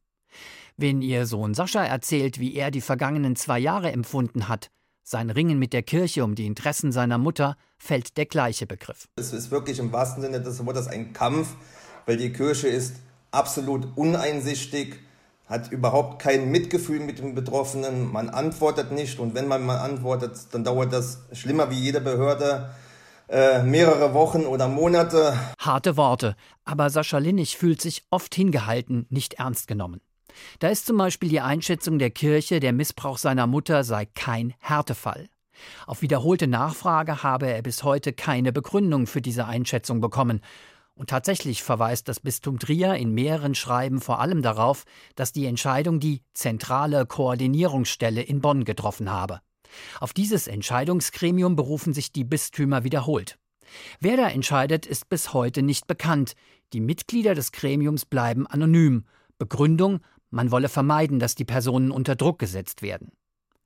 Wenn 0.82 1.02
ihr 1.02 1.26
Sohn 1.26 1.54
Sascha 1.54 1.84
erzählt, 1.84 2.39
wie 2.39 2.56
er 2.56 2.72
die 2.72 2.80
vergangenen 2.80 3.36
zwei 3.36 3.60
Jahre 3.60 3.92
empfunden 3.92 4.48
hat, 4.48 4.70
sein 5.04 5.30
Ringen 5.30 5.60
mit 5.60 5.74
der 5.74 5.84
Kirche 5.84 6.24
um 6.24 6.36
die 6.36 6.46
Interessen 6.46 6.94
seiner 6.94 7.18
Mutter, 7.18 7.58
fällt 7.78 8.15
der 8.15 8.26
gleiche 8.26 8.65
Begriff. 8.65 9.10
Es 9.18 9.34
ist 9.34 9.52
wirklich 9.52 9.78
im 9.80 9.92
wahrsten 9.92 10.24
Sinne 10.24 10.39
des 10.39 10.65
Wortes 10.65 10.88
ein 10.88 11.12
Kampf, 11.12 11.54
weil 12.06 12.15
die 12.15 12.32
Kirche 12.32 12.70
ist 12.70 12.96
absolut 13.32 13.89
uneinsichtig, 13.98 15.02
hat 15.48 15.70
überhaupt 15.70 16.22
kein 16.22 16.50
Mitgefühl 16.50 17.02
mit 17.02 17.20
den 17.20 17.36
Betroffenen, 17.36 18.10
man 18.10 18.30
antwortet 18.30 18.94
nicht 18.94 19.20
und 19.20 19.36
wenn 19.36 19.50
man 19.50 19.65
mal 19.65 19.80
antwortet, 19.80 20.32
dann 20.54 20.63
dauert 20.63 20.94
das 20.94 21.24
schlimmer 21.34 21.70
wie 21.72 21.78
jede 21.78 22.00
Behörde 22.00 22.70
äh, 23.28 23.63
mehrere 23.63 24.13
Wochen 24.13 24.46
oder 24.46 24.70
Monate. 24.70 25.38
Harte 25.60 25.98
Worte, 25.98 26.38
aber 26.63 26.89
Sascha 26.89 27.18
Linnig 27.18 27.58
fühlt 27.58 27.82
sich 27.82 28.06
oft 28.12 28.34
hingehalten, 28.34 29.08
nicht 29.10 29.34
ernst 29.34 29.68
genommen. 29.68 30.00
Da 30.60 30.69
ist 30.69 30.86
zum 30.86 30.97
Beispiel 30.97 31.30
die 31.30 31.41
Einschätzung 31.41 31.99
der 31.99 32.12
Kirche, 32.12 32.60
der 32.60 32.73
Missbrauch 32.73 33.17
seiner 33.17 33.47
Mutter 33.47 33.84
sei 33.84 34.06
kein 34.06 34.54
Härtefall. 34.60 35.30
Auf 35.88 36.02
wiederholte 36.02 36.47
Nachfrage 36.47 37.23
habe 37.23 37.47
er 37.47 37.62
bis 37.62 37.84
heute 37.84 38.13
keine 38.13 38.52
Begründung 38.52 39.08
für 39.08 39.21
diese 39.21 39.45
Einschätzung 39.45 40.02
bekommen. 40.02 40.41
Und 40.95 41.10
tatsächlich 41.10 41.63
verweist 41.63 42.10
das 42.10 42.19
Bistum 42.19 42.60
Trier 42.60 42.95
in 42.95 43.13
mehreren 43.13 43.56
Schreiben 43.56 44.02
vor 44.02 44.19
allem 44.19 44.41
darauf, 44.41 44.84
dass 45.15 45.32
die 45.32 45.45
Entscheidung 45.45 45.99
die 45.99 46.21
zentrale 46.34 47.06
Koordinierungsstelle 47.06 48.21
in 48.21 48.41
Bonn 48.41 48.65
getroffen 48.65 49.10
habe. 49.10 49.39
Auf 49.99 50.13
dieses 50.13 50.47
Entscheidungsgremium 50.47 51.56
berufen 51.56 51.93
sich 51.93 52.12
die 52.12 52.23
Bistümer 52.23 52.84
wiederholt. 52.84 53.38
Wer 53.99 54.17
da 54.17 54.28
entscheidet, 54.28 54.86
ist 54.86 55.10
bis 55.10 55.34
heute 55.34 55.62
nicht 55.62 55.88
bekannt. 55.88 56.34
Die 56.73 56.82
Mitglieder 56.82 57.36
des 57.36 57.52
Gremiums 57.52 58.06
bleiben 58.06 58.47
anonym. 58.47 59.06
Begründung, 59.38 60.02
man 60.30 60.52
wolle 60.52 60.70
vermeiden, 60.70 61.20
dass 61.20 61.36
die 61.36 61.46
Personen 61.46 61.92
unter 61.92 62.15
Druck 62.15 62.39
gesetzt 62.39 62.82
werden. 62.82 63.12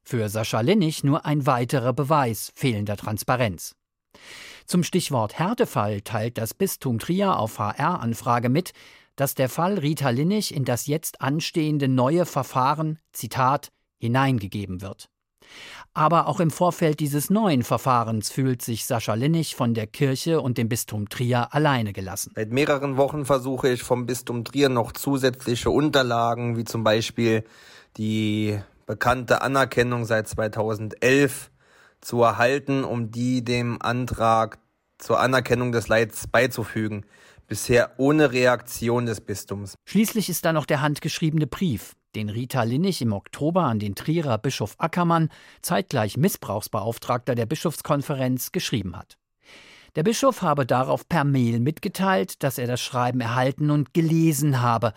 Für 0.03 0.27
Sascha 0.29 0.61
Linnig 0.61 1.03
nur 1.03 1.25
ein 1.25 1.45
weiterer 1.45 1.93
Beweis 1.93 2.51
fehlender 2.55 2.97
Transparenz. 2.97 3.75
Zum 4.65 4.83
Stichwort 4.83 5.39
Härtefall 5.39 6.01
teilt 6.01 6.37
das 6.37 6.53
Bistum 6.53 6.99
Trier 6.99 7.37
auf 7.37 7.59
HR-Anfrage 7.59 8.49
mit, 8.49 8.73
dass 9.15 9.35
der 9.35 9.49
Fall 9.49 9.77
Rita 9.77 10.09
Linnig 10.09 10.53
in 10.53 10.65
das 10.65 10.87
jetzt 10.87 11.21
anstehende 11.21 11.87
neue 11.87 12.25
Verfahren, 12.25 12.99
Zitat, 13.11 13.71
hineingegeben 13.99 14.81
wird. 14.81 15.09
Aber 15.93 16.27
auch 16.27 16.39
im 16.39 16.49
Vorfeld 16.49 16.99
dieses 16.99 17.29
neuen 17.29 17.63
Verfahrens 17.63 18.31
fühlt 18.31 18.63
sich 18.63 18.85
Sascha 18.85 19.13
Linnig 19.13 19.55
von 19.55 19.75
der 19.75 19.85
Kirche 19.85 20.41
und 20.41 20.57
dem 20.57 20.67
Bistum 20.67 21.07
Trier 21.07 21.53
alleine 21.53 21.93
gelassen. 21.93 22.31
Seit 22.35 22.51
mehreren 22.51 22.97
Wochen 22.97 23.25
versuche 23.25 23.69
ich 23.69 23.83
vom 23.83 24.07
Bistum 24.07 24.43
Trier 24.43 24.69
noch 24.69 24.91
zusätzliche 24.91 25.69
Unterlagen, 25.69 26.57
wie 26.57 26.63
zum 26.63 26.83
Beispiel 26.83 27.43
die 27.97 28.59
bekannte 28.87 29.41
Anerkennung 29.43 30.05
seit 30.05 30.27
2011 30.27 31.51
zu 32.01 32.21
erhalten, 32.21 32.83
um 32.83 33.11
die 33.11 33.43
dem 33.43 33.81
Antrag 33.81 34.57
zur 35.03 35.19
Anerkennung 35.19 35.71
des 35.71 35.87
Leids 35.87 36.27
beizufügen. 36.27 37.05
Bisher 37.47 37.91
ohne 37.97 38.31
Reaktion 38.31 39.05
des 39.05 39.21
Bistums. 39.21 39.75
Schließlich 39.85 40.29
ist 40.29 40.45
da 40.45 40.53
noch 40.53 40.65
der 40.65 40.81
handgeschriebene 40.81 41.45
Brief, 41.45 41.93
den 42.15 42.29
Rita 42.29 42.63
Linnig 42.63 43.01
im 43.01 43.11
Oktober 43.11 43.63
an 43.63 43.79
den 43.79 43.95
Trierer 43.95 44.37
Bischof 44.37 44.75
Ackermann, 44.77 45.29
zeitgleich 45.61 46.15
Missbrauchsbeauftragter 46.15 47.35
der 47.35 47.45
Bischofskonferenz, 47.45 48.51
geschrieben 48.53 48.95
hat. 48.95 49.17
Der 49.95 50.03
Bischof 50.03 50.41
habe 50.41 50.65
darauf 50.65 51.07
per 51.07 51.23
Mail 51.23 51.59
mitgeteilt, 51.59 52.41
dass 52.41 52.57
er 52.57 52.65
das 52.65 52.81
Schreiben 52.81 53.21
erhalten 53.21 53.69
und 53.69 53.93
gelesen 53.93 54.61
habe 54.61 54.93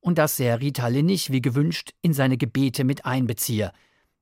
und 0.00 0.18
dass 0.18 0.40
er 0.40 0.60
Rita 0.60 0.88
Linnig 0.88 1.30
wie 1.30 1.42
gewünscht 1.42 1.92
in 2.02 2.14
seine 2.14 2.36
Gebete 2.36 2.82
mit 2.82 3.04
einbeziehe. 3.04 3.72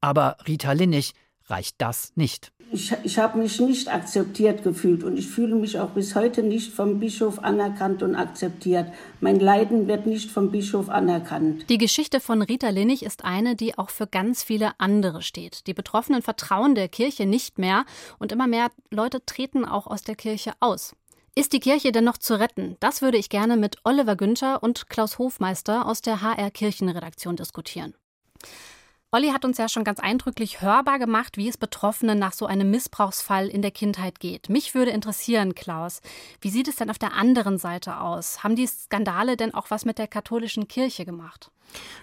Aber 0.01 0.37
Rita 0.47 0.73
Linnig 0.73 1.15
reicht 1.51 1.77
das 1.79 2.13
nicht. 2.15 2.53
Ich, 2.71 2.93
ich 3.03 3.19
habe 3.19 3.39
mich 3.39 3.61
nicht 3.61 3.89
akzeptiert 3.89 4.63
gefühlt 4.63 5.03
und 5.03 5.17
ich 5.17 5.27
fühle 5.27 5.55
mich 5.55 5.79
auch 5.81 5.91
bis 5.91 6.15
heute 6.15 6.43
nicht 6.43 6.73
vom 6.75 7.01
Bischof 7.01 7.39
anerkannt 7.39 8.03
und 8.03 8.15
akzeptiert. 8.15 8.93
Mein 9.21 9.41
Leiden 9.41 9.89
wird 9.89 10.07
nicht 10.07 10.31
vom 10.31 10.51
Bischof 10.51 10.91
anerkannt. 10.91 11.65
Die 11.71 11.79
Geschichte 11.79 12.21
von 12.21 12.43
Rita 12.43 12.69
Linnig 12.69 13.03
ist 13.03 13.25
eine, 13.25 13.57
die 13.57 13.79
auch 13.79 13.89
für 13.89 14.07
ganz 14.07 14.43
viele 14.43 14.73
andere 14.79 15.23
steht. 15.23 15.67
Die 15.67 15.73
Betroffenen 15.73 16.21
vertrauen 16.21 16.75
der 16.75 16.89
Kirche 16.89 17.25
nicht 17.25 17.59
mehr 17.59 17.87
und 18.19 18.33
immer 18.33 18.47
mehr 18.47 18.71
Leute 18.91 19.25
treten 19.25 19.65
auch 19.65 19.87
aus 19.87 20.03
der 20.03 20.15
Kirche 20.15 20.53
aus. 20.61 20.95
Ist 21.35 21.55
die 21.55 21.61
Kirche 21.61 21.93
denn 21.93 22.05
noch 22.05 22.19
zu 22.19 22.39
retten? 22.39 22.77
Das 22.81 23.01
würde 23.01 23.17
ich 23.17 23.31
gerne 23.31 23.57
mit 23.57 23.77
Oliver 23.85 24.17
Günther 24.17 24.63
und 24.63 24.91
Klaus 24.91 25.19
Hofmeister 25.19 25.87
aus 25.87 26.03
der 26.03 26.21
HR 26.21 26.51
Kirchenredaktion 26.51 27.37
diskutieren. 27.37 27.95
Olli 29.11 29.29
hat 29.29 29.47
uns 29.47 29.57
ja 29.57 29.71
schon 29.71 29.85
ganz 29.85 30.01
eindrücklich 30.01 30.61
hörbar 30.61 30.99
gemacht, 30.99 31.39
wie 31.39 31.49
es 31.49 31.57
Betroffenen 31.57 32.19
nach 32.19 32.35
so 32.35 32.45
einem 32.45 32.71
Missbrauchsfall 32.71 33.49
in 33.49 33.63
der 33.63 33.71
Kindheit 33.71 34.21
geht. 34.21 34.51
Mich 34.51 34.75
würde 34.75 34.91
interessieren, 34.91 35.55
Klaus, 35.55 36.03
wie 36.43 36.51
sieht 36.51 36.69
es 36.69 36.77
denn 36.77 36.91
auf 36.91 36.99
der 36.99 37.15
anderen 37.15 37.57
Seite 37.57 38.01
aus? 38.01 38.45
Haben 38.45 38.55
die 38.55 38.67
Skandale 38.67 39.39
denn 39.39 39.55
auch 39.55 39.71
was 39.71 39.87
mit 39.87 39.97
der 39.97 40.09
katholischen 40.09 40.69
Kirche 40.69 41.07
gemacht? 41.07 41.51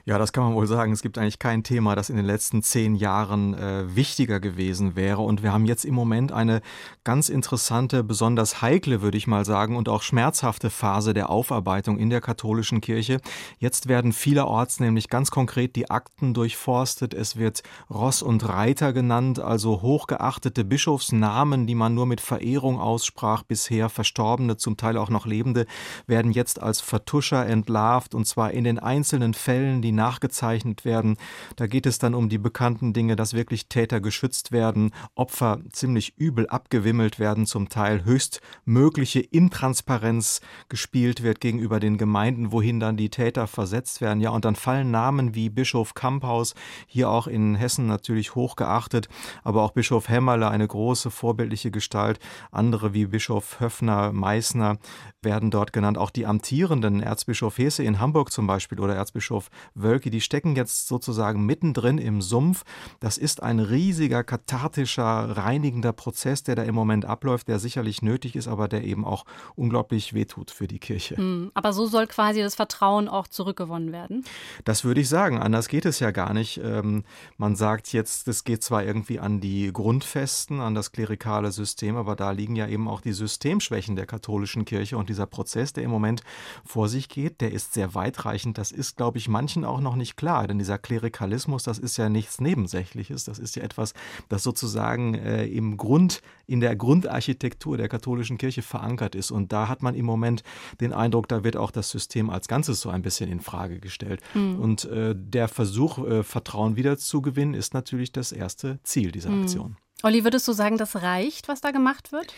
Ja, 0.07 0.19
das 0.19 0.33
kann 0.33 0.43
man 0.43 0.53
wohl 0.53 0.67
sagen. 0.67 0.91
Es 0.91 1.01
gibt 1.01 1.17
eigentlich 1.17 1.39
kein 1.39 1.63
Thema, 1.63 1.95
das 1.95 2.11
in 2.11 2.15
den 2.15 2.25
letzten 2.25 2.61
zehn 2.61 2.93
Jahren 2.93 3.55
äh, 3.55 3.95
wichtiger 3.95 4.39
gewesen 4.39 4.95
wäre. 4.95 5.23
Und 5.23 5.41
wir 5.41 5.51
haben 5.51 5.65
jetzt 5.65 5.83
im 5.83 5.95
Moment 5.95 6.31
eine 6.31 6.61
ganz 7.03 7.27
interessante, 7.27 8.03
besonders 8.03 8.61
heikle, 8.61 9.01
würde 9.01 9.17
ich 9.17 9.25
mal 9.25 9.45
sagen, 9.45 9.75
und 9.75 9.89
auch 9.89 10.03
schmerzhafte 10.03 10.69
Phase 10.69 11.15
der 11.15 11.31
Aufarbeitung 11.31 11.97
in 11.97 12.11
der 12.11 12.21
katholischen 12.21 12.81
Kirche. 12.81 13.19
Jetzt 13.57 13.87
werden 13.87 14.13
vielerorts 14.13 14.79
nämlich 14.79 15.09
ganz 15.09 15.31
konkret 15.31 15.75
die 15.75 15.89
Akten 15.89 16.35
durchforstet. 16.35 17.15
Es 17.15 17.37
wird 17.37 17.63
Ross 17.89 18.21
und 18.21 18.47
Reiter 18.47 18.93
genannt, 18.93 19.39
also 19.39 19.81
hochgeachtete 19.81 20.63
Bischofsnamen, 20.65 21.65
die 21.65 21.75
man 21.75 21.95
nur 21.95 22.05
mit 22.05 22.21
Verehrung 22.21 22.79
aussprach, 22.79 23.41
bisher 23.41 23.89
Verstorbene, 23.89 24.57
zum 24.57 24.77
Teil 24.77 24.97
auch 24.97 25.09
noch 25.09 25.25
Lebende, 25.25 25.65
werden 26.05 26.31
jetzt 26.31 26.61
als 26.61 26.79
Vertuscher 26.79 27.43
entlarvt, 27.47 28.13
und 28.13 28.27
zwar 28.27 28.51
in 28.51 28.65
den 28.65 28.77
einzelnen 28.77 29.33
Fällen 29.33 29.54
Fällen, 29.55 29.81
die 29.81 29.93
nachgezeichnet 29.93 30.83
werden. 30.83 31.15
Da 31.55 31.67
geht 31.67 31.85
es 31.85 31.97
dann 31.97 32.13
um 32.13 32.27
die 32.27 32.37
bekannten 32.37 32.91
Dinge, 32.91 33.15
dass 33.15 33.33
wirklich 33.33 33.69
Täter 33.69 34.01
geschützt 34.01 34.51
werden, 34.51 34.91
Opfer 35.15 35.61
ziemlich 35.71 36.17
übel 36.17 36.45
abgewimmelt 36.49 37.19
werden, 37.19 37.45
zum 37.45 37.69
Teil 37.69 38.03
höchst 38.03 38.41
mögliche 38.65 39.21
Intransparenz 39.21 40.41
gespielt 40.67 41.23
wird 41.23 41.39
gegenüber 41.39 41.79
den 41.79 41.97
Gemeinden, 41.97 42.51
wohin 42.51 42.81
dann 42.81 42.97
die 42.97 43.09
Täter 43.09 43.47
versetzt 43.47 44.01
werden. 44.01 44.19
Ja, 44.19 44.31
und 44.31 44.43
dann 44.43 44.57
fallen 44.57 44.91
Namen 44.91 45.35
wie 45.35 45.49
Bischof 45.49 45.93
Kamphaus, 45.93 46.53
hier 46.85 47.09
auch 47.09 47.27
in 47.27 47.55
Hessen 47.55 47.87
natürlich 47.87 48.35
hochgeachtet, 48.35 49.07
aber 49.45 49.63
auch 49.63 49.71
Bischof 49.71 50.09
Hämmerle, 50.09 50.49
eine 50.49 50.67
große 50.67 51.11
vorbildliche 51.11 51.71
Gestalt, 51.71 52.19
andere 52.51 52.93
wie 52.93 53.05
Bischof 53.05 53.61
Höffner, 53.61 54.11
Meißner 54.11 54.79
werden 55.21 55.49
dort 55.49 55.71
genannt, 55.71 55.97
auch 55.97 56.09
die 56.09 56.25
amtierenden 56.25 56.99
Erzbischof 56.99 57.57
Hesse 57.57 57.83
in 57.85 58.01
Hamburg 58.01 58.33
zum 58.33 58.47
Beispiel 58.47 58.81
oder 58.81 58.95
Erzbischof 58.95 59.44
Bischof 59.44 59.44
Wölki, 59.73 60.09
die 60.09 60.21
stecken 60.21 60.55
jetzt 60.55 60.87
sozusagen 60.87 61.45
mittendrin 61.45 61.97
im 61.97 62.21
Sumpf. 62.21 62.63
Das 62.99 63.17
ist 63.17 63.41
ein 63.43 63.59
riesiger 63.59 64.23
kathartischer, 64.23 65.37
reinigender 65.37 65.93
Prozess, 65.93 66.43
der 66.43 66.55
da 66.55 66.63
im 66.63 66.75
Moment 66.75 67.05
abläuft, 67.05 67.47
der 67.47 67.59
sicherlich 67.59 68.01
nötig 68.01 68.35
ist, 68.35 68.47
aber 68.47 68.67
der 68.67 68.83
eben 68.83 69.05
auch 69.05 69.25
unglaublich 69.55 70.13
wehtut 70.13 70.51
für 70.51 70.67
die 70.67 70.79
Kirche. 70.79 71.17
Hm, 71.17 71.51
aber 71.53 71.73
so 71.73 71.87
soll 71.87 72.07
quasi 72.07 72.41
das 72.41 72.55
Vertrauen 72.55 73.07
auch 73.07 73.27
zurückgewonnen 73.27 73.91
werden? 73.91 74.23
Das 74.63 74.83
würde 74.83 75.01
ich 75.01 75.09
sagen. 75.09 75.39
Anders 75.39 75.67
geht 75.67 75.85
es 75.85 75.99
ja 75.99 76.11
gar 76.11 76.33
nicht. 76.33 76.59
Ähm, 76.63 77.03
man 77.37 77.55
sagt 77.55 77.93
jetzt, 77.93 78.27
es 78.27 78.43
geht 78.43 78.63
zwar 78.63 78.83
irgendwie 78.83 79.19
an 79.19 79.41
die 79.41 79.71
Grundfesten, 79.71 80.59
an 80.59 80.75
das 80.75 80.91
klerikale 80.91 81.51
System, 81.51 81.95
aber 81.95 82.15
da 82.15 82.31
liegen 82.31 82.55
ja 82.55 82.67
eben 82.67 82.87
auch 82.87 83.01
die 83.01 83.13
Systemschwächen 83.13 83.95
der 83.95 84.05
katholischen 84.05 84.65
Kirche 84.65 84.97
und 84.97 85.09
dieser 85.09 85.25
Prozess, 85.25 85.73
der 85.73 85.83
im 85.83 85.91
Moment 85.91 86.21
vor 86.65 86.89
sich 86.89 87.09
geht, 87.09 87.41
der 87.41 87.51
ist 87.51 87.73
sehr 87.73 87.95
weitreichend. 87.95 88.57
Das 88.57 88.71
ist, 88.71 88.97
glaube 88.97 89.17
ich, 89.17 89.27
manchen 89.35 89.65
auch 89.65 89.81
noch 89.81 89.97
nicht 89.97 90.15
klar, 90.15 90.47
denn 90.47 90.59
dieser 90.59 90.77
Klerikalismus, 90.77 91.63
das 91.63 91.77
ist 91.77 91.97
ja 91.97 92.07
nichts 92.07 92.39
Nebensächliches, 92.39 93.25
das 93.25 93.37
ist 93.37 93.57
ja 93.57 93.63
etwas, 93.63 93.93
das 94.29 94.43
sozusagen 94.43 95.13
äh, 95.13 95.45
im 95.45 95.75
Grund, 95.75 96.21
in 96.47 96.61
der 96.61 96.73
Grundarchitektur 96.77 97.75
der 97.75 97.89
katholischen 97.89 98.37
Kirche 98.37 98.61
verankert 98.61 99.13
ist. 99.13 99.31
Und 99.31 99.51
da 99.51 99.67
hat 99.67 99.83
man 99.83 99.93
im 99.93 100.05
Moment 100.05 100.43
den 100.79 100.93
Eindruck, 100.93 101.27
da 101.27 101.43
wird 101.43 101.57
auch 101.57 101.71
das 101.71 101.89
System 101.89 102.29
als 102.29 102.47
Ganzes 102.47 102.79
so 102.79 102.89
ein 102.89 103.01
bisschen 103.01 103.29
in 103.29 103.41
Frage 103.41 103.81
gestellt. 103.81 104.21
Mhm. 104.35 104.57
Und 104.57 104.85
äh, 104.85 105.13
der 105.17 105.49
Versuch, 105.49 105.97
äh, 105.97 106.23
Vertrauen 106.23 106.77
wiederzugewinnen, 106.77 107.55
ist 107.55 107.73
natürlich 107.73 108.13
das 108.13 108.31
erste 108.31 108.79
Ziel 108.83 109.11
dieser 109.11 109.31
mhm. 109.31 109.41
Aktion. 109.41 109.77
Olli, 110.03 110.23
würdest 110.23 110.47
du 110.47 110.53
sagen, 110.53 110.77
das 110.77 110.95
reicht, 110.95 111.49
was 111.49 111.59
da 111.59 111.71
gemacht 111.71 112.13
wird? 112.13 112.33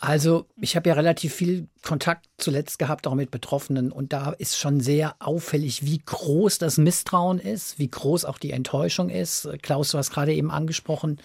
Also, 0.00 0.46
ich 0.60 0.76
habe 0.76 0.88
ja 0.88 0.94
relativ 0.94 1.34
viel 1.34 1.66
Kontakt 1.82 2.26
zuletzt 2.38 2.78
gehabt, 2.78 3.08
auch 3.08 3.16
mit 3.16 3.32
Betroffenen. 3.32 3.90
Und 3.90 4.12
da 4.12 4.30
ist 4.30 4.56
schon 4.56 4.78
sehr 4.78 5.16
auffällig, 5.18 5.84
wie 5.84 5.98
groß 5.98 6.58
das 6.58 6.78
Misstrauen 6.78 7.40
ist, 7.40 7.80
wie 7.80 7.90
groß 7.90 8.24
auch 8.24 8.38
die 8.38 8.52
Enttäuschung 8.52 9.10
ist. 9.10 9.48
Klaus, 9.60 9.90
du 9.90 9.98
hast 9.98 10.12
gerade 10.12 10.32
eben 10.32 10.52
angesprochen, 10.52 11.18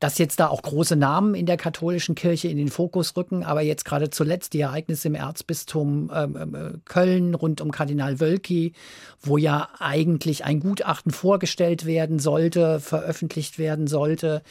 dass 0.00 0.16
jetzt 0.16 0.40
da 0.40 0.48
auch 0.48 0.62
große 0.62 0.96
Namen 0.96 1.34
in 1.34 1.44
der 1.44 1.58
katholischen 1.58 2.14
Kirche 2.14 2.48
in 2.48 2.56
den 2.56 2.70
Fokus 2.70 3.16
rücken, 3.16 3.44
aber 3.44 3.60
jetzt 3.60 3.84
gerade 3.84 4.08
zuletzt 4.08 4.54
die 4.54 4.60
Ereignisse 4.60 5.08
im 5.08 5.14
Erzbistum 5.14 6.10
ähm, 6.12 6.36
ähm 6.40 6.54
äh, 6.54 6.78
Köln 6.86 7.34
rund 7.34 7.60
um 7.60 7.70
Kardinal 7.70 8.18
Wölki, 8.18 8.72
wo 9.20 9.36
ja 9.36 9.68
eigentlich 9.78 10.44
ein 10.44 10.60
Gutachten 10.60 11.12
vorgestellt 11.12 11.84
werden 11.84 12.18
sollte, 12.18 12.80
veröffentlicht 12.80 13.58
werden 13.58 13.86
sollte, 13.86 14.42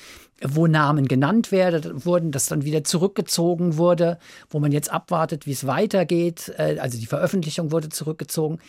wo 0.43 0.67
Namen 0.67 1.07
genannt 1.07 1.51
werden, 1.51 2.05
wurden, 2.05 2.31
das 2.31 2.47
dann 2.47 2.63
wieder 2.63 2.83
zurückgezogen 2.83 3.77
wurde, 3.77 4.17
wo 4.49 4.59
man 4.59 4.71
jetzt 4.71 4.91
abwartet, 4.91 5.45
wie 5.45 5.51
es 5.51 5.67
weitergeht. 5.67 6.53
Äh, 6.57 6.77
also 6.79 6.97
die 6.99 7.05
Veröffentlichung 7.05 7.71
wurde 7.71 7.89
zurückgezogen. 7.89 8.59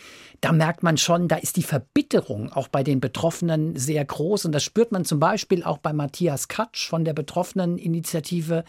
Da 0.41 0.53
merkt 0.53 0.83
man 0.83 0.97
schon, 0.97 1.29
da 1.29 1.37
ist 1.37 1.57
die 1.57 1.63
Verbitterung 1.63 2.51
auch 2.53 2.69
bei 2.69 2.83
den 2.83 3.01
Betroffenen 3.01 3.77
sehr 3.77 4.05
groß. 4.05 4.47
Und 4.47 4.53
das 4.53 4.65
spürt 4.65 4.93
man 4.93 5.05
zum 5.05 5.21
Beispiel 5.21 5.63
auch 5.65 5.79
bei 5.79 5.93
Matthias 5.93 6.49
Katsch 6.49 6.89
von 6.89 7.05
der 7.05 7.13
betroffenen 7.13 7.79
Initiative 7.79 8.65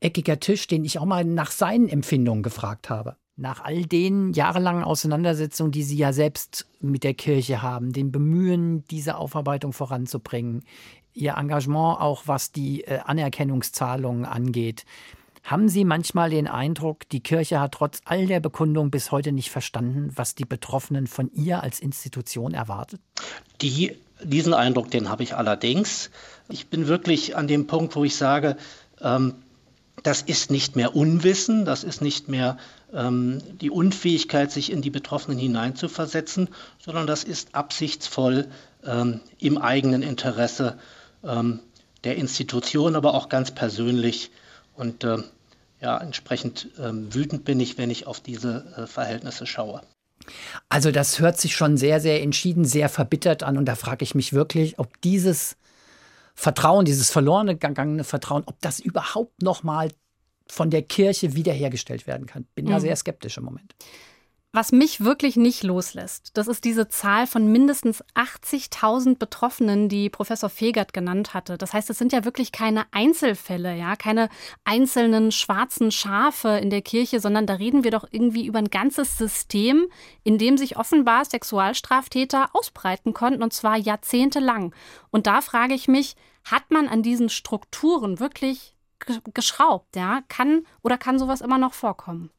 Eckiger 0.00 0.38
Tisch, 0.38 0.66
den 0.66 0.84
ich 0.84 0.98
auch 0.98 1.04
mal 1.04 1.24
nach 1.24 1.50
seinen 1.50 1.88
Empfindungen 1.88 2.42
gefragt 2.42 2.90
habe. 2.90 3.16
Nach 3.38 3.62
all 3.62 3.84
den 3.84 4.32
jahrelangen 4.32 4.82
Auseinandersetzungen, 4.82 5.70
die 5.70 5.82
Sie 5.82 5.96
ja 5.96 6.14
selbst 6.14 6.66
mit 6.80 7.04
der 7.04 7.12
Kirche 7.12 7.60
haben, 7.60 7.92
den 7.92 8.10
Bemühen, 8.10 8.84
diese 8.86 9.16
Aufarbeitung 9.16 9.74
voranzubringen, 9.74 10.64
Ihr 11.16 11.34
Engagement 11.38 11.98
auch 12.00 12.24
was 12.26 12.52
die 12.52 12.84
äh, 12.84 12.98
Anerkennungszahlungen 13.04 14.26
angeht, 14.26 14.84
haben 15.42 15.68
Sie 15.68 15.84
manchmal 15.84 16.28
den 16.28 16.46
Eindruck, 16.46 17.08
die 17.08 17.20
Kirche 17.20 17.60
hat 17.60 17.72
trotz 17.72 18.00
all 18.04 18.26
der 18.26 18.40
Bekundung 18.40 18.90
bis 18.90 19.12
heute 19.12 19.32
nicht 19.32 19.50
verstanden, 19.50 20.10
was 20.14 20.34
die 20.34 20.44
Betroffenen 20.44 21.06
von 21.06 21.30
ihr 21.32 21.62
als 21.62 21.80
Institution 21.80 22.52
erwartet? 22.52 23.00
Die, 23.62 23.96
diesen 24.22 24.52
Eindruck, 24.52 24.90
den 24.90 25.08
habe 25.08 25.22
ich 25.22 25.36
allerdings. 25.36 26.10
Ich 26.48 26.66
bin 26.66 26.88
wirklich 26.88 27.36
an 27.36 27.46
dem 27.46 27.66
Punkt, 27.66 27.96
wo 27.96 28.04
ich 28.04 28.16
sage, 28.16 28.56
ähm, 29.00 29.36
das 30.02 30.20
ist 30.20 30.50
nicht 30.50 30.76
mehr 30.76 30.94
Unwissen, 30.94 31.64
das 31.64 31.82
ist 31.82 32.02
nicht 32.02 32.28
mehr 32.28 32.58
ähm, 32.92 33.40
die 33.60 33.70
Unfähigkeit, 33.70 34.52
sich 34.52 34.70
in 34.70 34.82
die 34.82 34.90
Betroffenen 34.90 35.38
hineinzuversetzen, 35.38 36.48
sondern 36.84 37.06
das 37.06 37.24
ist 37.24 37.54
absichtsvoll 37.54 38.48
ähm, 38.84 39.20
im 39.38 39.58
eigenen 39.58 40.02
Interesse 40.02 40.76
ähm, 41.26 41.60
der 42.04 42.16
Institution, 42.16 42.96
aber 42.96 43.14
auch 43.14 43.28
ganz 43.28 43.50
persönlich. 43.50 44.30
Und 44.74 45.04
äh, 45.04 45.18
ja, 45.80 45.98
entsprechend 45.98 46.68
ähm, 46.78 47.12
wütend 47.14 47.44
bin 47.44 47.60
ich, 47.60 47.78
wenn 47.78 47.90
ich 47.90 48.06
auf 48.06 48.20
diese 48.20 48.64
äh, 48.76 48.86
Verhältnisse 48.86 49.46
schaue. 49.46 49.82
Also 50.68 50.90
das 50.90 51.20
hört 51.20 51.38
sich 51.38 51.54
schon 51.54 51.76
sehr, 51.76 52.00
sehr 52.00 52.22
entschieden, 52.22 52.64
sehr 52.64 52.88
verbittert 52.88 53.42
an. 53.42 53.56
Und 53.58 53.66
da 53.66 53.74
frage 53.74 54.02
ich 54.02 54.14
mich 54.14 54.32
wirklich, 54.32 54.78
ob 54.78 55.00
dieses 55.02 55.56
Vertrauen, 56.34 56.84
dieses 56.84 57.10
verlorene 57.10 57.56
gegangene 57.56 58.04
Vertrauen, 58.04 58.42
ob 58.46 58.60
das 58.60 58.80
überhaupt 58.80 59.42
noch 59.42 59.62
mal 59.62 59.90
von 60.48 60.70
der 60.70 60.82
Kirche 60.82 61.34
wiederhergestellt 61.34 62.06
werden 62.06 62.26
kann. 62.26 62.46
Bin 62.54 62.66
mhm. 62.66 62.70
da 62.70 62.80
sehr 62.80 62.96
skeptisch 62.96 63.36
im 63.38 63.44
Moment. 63.44 63.74
Was 64.56 64.72
mich 64.72 65.04
wirklich 65.04 65.36
nicht 65.36 65.64
loslässt, 65.64 66.30
das 66.32 66.48
ist 66.48 66.64
diese 66.64 66.88
Zahl 66.88 67.26
von 67.26 67.52
mindestens 67.52 68.02
80.000 68.14 69.18
Betroffenen, 69.18 69.90
die 69.90 70.08
Professor 70.08 70.48
Fegert 70.48 70.94
genannt 70.94 71.34
hatte. 71.34 71.58
Das 71.58 71.74
heißt, 71.74 71.90
es 71.90 71.98
sind 71.98 72.10
ja 72.10 72.24
wirklich 72.24 72.52
keine 72.52 72.86
Einzelfälle, 72.90 73.76
ja, 73.76 73.96
keine 73.96 74.30
einzelnen 74.64 75.30
schwarzen 75.30 75.92
Schafe 75.92 76.56
in 76.56 76.70
der 76.70 76.80
Kirche, 76.80 77.20
sondern 77.20 77.46
da 77.46 77.52
reden 77.52 77.84
wir 77.84 77.90
doch 77.90 78.06
irgendwie 78.10 78.46
über 78.46 78.58
ein 78.58 78.70
ganzes 78.70 79.18
System, 79.18 79.88
in 80.24 80.38
dem 80.38 80.56
sich 80.56 80.78
offenbar 80.78 81.26
Sexualstraftäter 81.26 82.48
ausbreiten 82.54 83.12
konnten 83.12 83.42
und 83.42 83.52
zwar 83.52 83.76
jahrzehntelang. 83.76 84.74
Und 85.10 85.26
da 85.26 85.42
frage 85.42 85.74
ich 85.74 85.86
mich, 85.86 86.16
hat 86.44 86.70
man 86.70 86.88
an 86.88 87.02
diesen 87.02 87.28
Strukturen 87.28 88.20
wirklich 88.20 88.74
geschraubt, 89.34 89.96
ja? 89.96 90.22
Kann 90.28 90.62
oder 90.82 90.96
kann 90.96 91.18
sowas 91.18 91.42
immer 91.42 91.58
noch 91.58 91.74
vorkommen? 91.74 92.30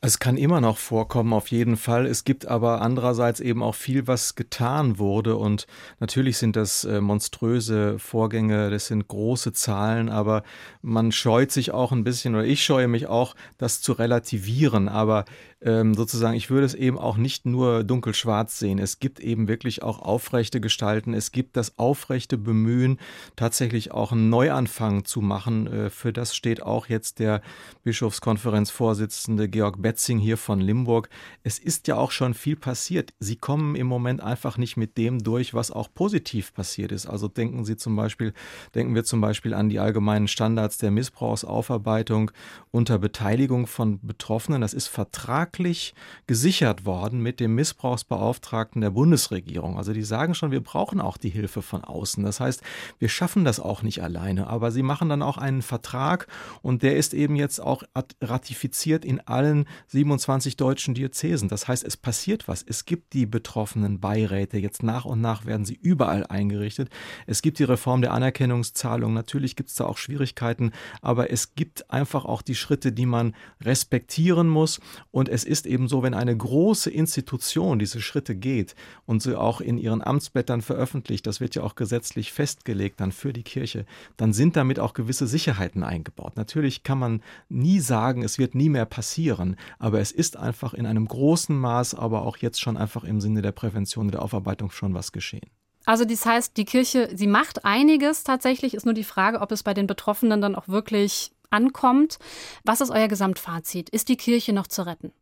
Es 0.00 0.20
kann 0.20 0.36
immer 0.36 0.60
noch 0.60 0.78
vorkommen, 0.78 1.32
auf 1.32 1.48
jeden 1.48 1.76
Fall. 1.76 2.06
Es 2.06 2.22
gibt 2.22 2.46
aber 2.46 2.82
andererseits 2.82 3.40
eben 3.40 3.64
auch 3.64 3.74
viel, 3.74 4.06
was 4.06 4.36
getan 4.36 5.00
wurde. 5.00 5.34
Und 5.34 5.66
natürlich 5.98 6.38
sind 6.38 6.54
das 6.54 6.84
äh, 6.84 7.00
monströse 7.00 7.98
Vorgänge, 7.98 8.70
das 8.70 8.86
sind 8.86 9.08
große 9.08 9.52
Zahlen, 9.54 10.08
aber 10.08 10.44
man 10.82 11.10
scheut 11.10 11.50
sich 11.50 11.72
auch 11.72 11.90
ein 11.90 12.04
bisschen, 12.04 12.36
oder 12.36 12.44
ich 12.44 12.62
scheue 12.62 12.86
mich 12.86 13.08
auch, 13.08 13.34
das 13.58 13.80
zu 13.80 13.92
relativieren. 13.92 14.88
Aber 14.88 15.24
ähm, 15.60 15.94
sozusagen, 15.94 16.36
ich 16.36 16.50
würde 16.50 16.66
es 16.66 16.74
eben 16.74 16.98
auch 16.98 17.16
nicht 17.16 17.44
nur 17.44 17.82
dunkelschwarz 17.82 18.58
sehen. 18.60 18.78
Es 18.78 19.00
gibt 19.00 19.18
eben 19.18 19.48
wirklich 19.48 19.82
auch 19.82 19.98
aufrechte 19.98 20.60
Gestalten. 20.60 21.14
Es 21.14 21.32
gibt 21.32 21.56
das 21.56 21.78
aufrechte 21.78 22.38
Bemühen, 22.38 22.98
tatsächlich 23.34 23.90
auch 23.90 24.12
einen 24.12 24.30
Neuanfang 24.30 25.04
zu 25.04 25.20
machen. 25.20 25.66
Äh, 25.66 25.90
für 25.90 26.12
das 26.12 26.36
steht 26.36 26.62
auch 26.62 26.86
jetzt 26.86 27.18
der 27.18 27.42
Bischofskonferenzvorsitzende 27.82 29.48
Georg 29.48 29.82
Betzing 29.82 30.18
hier 30.18 30.36
von 30.36 30.60
Limburg. 30.60 31.08
Es 31.42 31.58
ist 31.58 31.88
ja 31.88 31.96
auch 31.96 32.12
schon 32.12 32.34
viel 32.34 32.56
passiert. 32.56 33.12
Sie 33.18 33.36
kommen 33.36 33.74
im 33.74 33.88
Moment 33.88 34.22
einfach 34.22 34.58
nicht 34.58 34.76
mit 34.76 34.96
dem 34.96 35.18
durch, 35.18 35.54
was 35.54 35.72
auch 35.72 35.92
positiv 35.92 36.54
passiert 36.54 36.92
ist. 36.92 37.06
Also 37.06 37.26
denken 37.26 37.64
Sie 37.64 37.76
zum 37.76 37.96
Beispiel, 37.96 38.32
denken 38.76 38.94
wir 38.94 39.02
zum 39.02 39.20
Beispiel 39.20 39.54
an 39.54 39.68
die 39.68 39.80
allgemeinen 39.80 40.28
Standards 40.28 40.78
der 40.78 40.92
Missbrauchsaufarbeitung 40.92 42.30
unter 42.70 42.98
Beteiligung 42.98 43.66
von 43.66 43.98
Betroffenen. 44.06 44.60
Das 44.60 44.72
ist 44.72 44.86
Vertrag 44.86 45.47
vertraglich 45.48 45.94
gesichert 46.26 46.84
worden 46.84 47.20
mit 47.20 47.40
dem 47.40 47.54
Missbrauchsbeauftragten 47.54 48.80
der 48.80 48.90
Bundesregierung. 48.90 49.78
Also 49.78 49.92
die 49.92 50.02
sagen 50.02 50.34
schon, 50.34 50.50
wir 50.50 50.60
brauchen 50.60 51.00
auch 51.00 51.16
die 51.16 51.30
Hilfe 51.30 51.62
von 51.62 51.84
außen. 51.84 52.22
Das 52.22 52.40
heißt, 52.40 52.62
wir 52.98 53.08
schaffen 53.08 53.44
das 53.44 53.60
auch 53.60 53.82
nicht 53.82 54.02
alleine, 54.02 54.46
aber 54.48 54.70
sie 54.70 54.82
machen 54.82 55.08
dann 55.08 55.22
auch 55.22 55.38
einen 55.38 55.62
Vertrag 55.62 56.26
und 56.62 56.82
der 56.82 56.96
ist 56.96 57.14
eben 57.14 57.36
jetzt 57.36 57.60
auch 57.60 57.82
ratifiziert 58.20 59.04
in 59.04 59.20
allen 59.20 59.66
27 59.86 60.56
deutschen 60.56 60.94
Diözesen. 60.94 61.48
Das 61.48 61.66
heißt, 61.66 61.84
es 61.84 61.96
passiert 61.96 62.46
was. 62.46 62.62
Es 62.62 62.84
gibt 62.84 63.14
die 63.14 63.26
betroffenen 63.26 64.00
Beiräte. 64.00 64.58
Jetzt 64.58 64.82
nach 64.82 65.06
und 65.06 65.20
nach 65.20 65.46
werden 65.46 65.64
sie 65.64 65.78
überall 65.80 66.26
eingerichtet. 66.26 66.90
Es 67.26 67.42
gibt 67.42 67.58
die 67.58 67.64
Reform 67.64 68.02
der 68.02 68.12
Anerkennungszahlung. 68.12 69.14
Natürlich 69.14 69.56
gibt 69.56 69.70
es 69.70 69.76
da 69.76 69.86
auch 69.86 69.96
Schwierigkeiten, 69.96 70.72
aber 71.00 71.30
es 71.30 71.54
gibt 71.54 71.90
einfach 71.90 72.24
auch 72.26 72.42
die 72.42 72.54
Schritte, 72.54 72.92
die 72.92 73.06
man 73.06 73.34
respektieren 73.62 74.48
muss 74.48 74.80
und 75.10 75.28
es 75.28 75.37
es 75.38 75.44
ist 75.44 75.66
eben 75.66 75.86
so, 75.86 76.02
wenn 76.02 76.14
eine 76.14 76.36
große 76.36 76.90
Institution 76.90 77.78
diese 77.78 78.00
Schritte 78.00 78.34
geht 78.34 78.74
und 79.06 79.22
sie 79.22 79.38
auch 79.38 79.60
in 79.60 79.78
ihren 79.78 80.02
Amtsblättern 80.02 80.62
veröffentlicht, 80.62 81.28
das 81.28 81.40
wird 81.40 81.54
ja 81.54 81.62
auch 81.62 81.76
gesetzlich 81.76 82.32
festgelegt 82.32 83.00
dann 83.00 83.12
für 83.12 83.32
die 83.32 83.44
Kirche, 83.44 83.86
dann 84.16 84.32
sind 84.32 84.56
damit 84.56 84.80
auch 84.80 84.94
gewisse 84.94 85.28
Sicherheiten 85.28 85.84
eingebaut. 85.84 86.36
Natürlich 86.36 86.82
kann 86.82 86.98
man 86.98 87.22
nie 87.48 87.78
sagen, 87.78 88.24
es 88.24 88.38
wird 88.38 88.56
nie 88.56 88.68
mehr 88.68 88.84
passieren, 88.84 89.54
aber 89.78 90.00
es 90.00 90.10
ist 90.10 90.36
einfach 90.36 90.74
in 90.74 90.86
einem 90.86 91.06
großen 91.06 91.56
Maß, 91.56 91.94
aber 91.94 92.22
auch 92.22 92.38
jetzt 92.38 92.60
schon 92.60 92.76
einfach 92.76 93.04
im 93.04 93.20
Sinne 93.20 93.40
der 93.40 93.52
Prävention 93.52 94.06
und 94.06 94.12
der 94.14 94.22
Aufarbeitung 94.22 94.72
schon 94.72 94.92
was 94.92 95.12
geschehen. 95.12 95.48
Also 95.84 96.04
das 96.04 96.26
heißt, 96.26 96.56
die 96.56 96.64
Kirche, 96.64 97.10
sie 97.14 97.28
macht 97.28 97.64
einiges 97.64 98.24
tatsächlich, 98.24 98.74
ist 98.74 98.86
nur 98.86 98.94
die 98.94 99.04
Frage, 99.04 99.40
ob 99.40 99.52
es 99.52 99.62
bei 99.62 99.72
den 99.72 99.86
Betroffenen 99.86 100.40
dann 100.40 100.56
auch 100.56 100.66
wirklich 100.66 101.30
ankommt. 101.50 102.18
Was 102.64 102.80
ist 102.80 102.90
euer 102.90 103.08
Gesamtfazit? 103.08 103.88
Ist 103.88 104.08
die 104.08 104.16
Kirche 104.16 104.52
noch 104.52 104.66
zu 104.66 104.84
retten? 104.84 105.12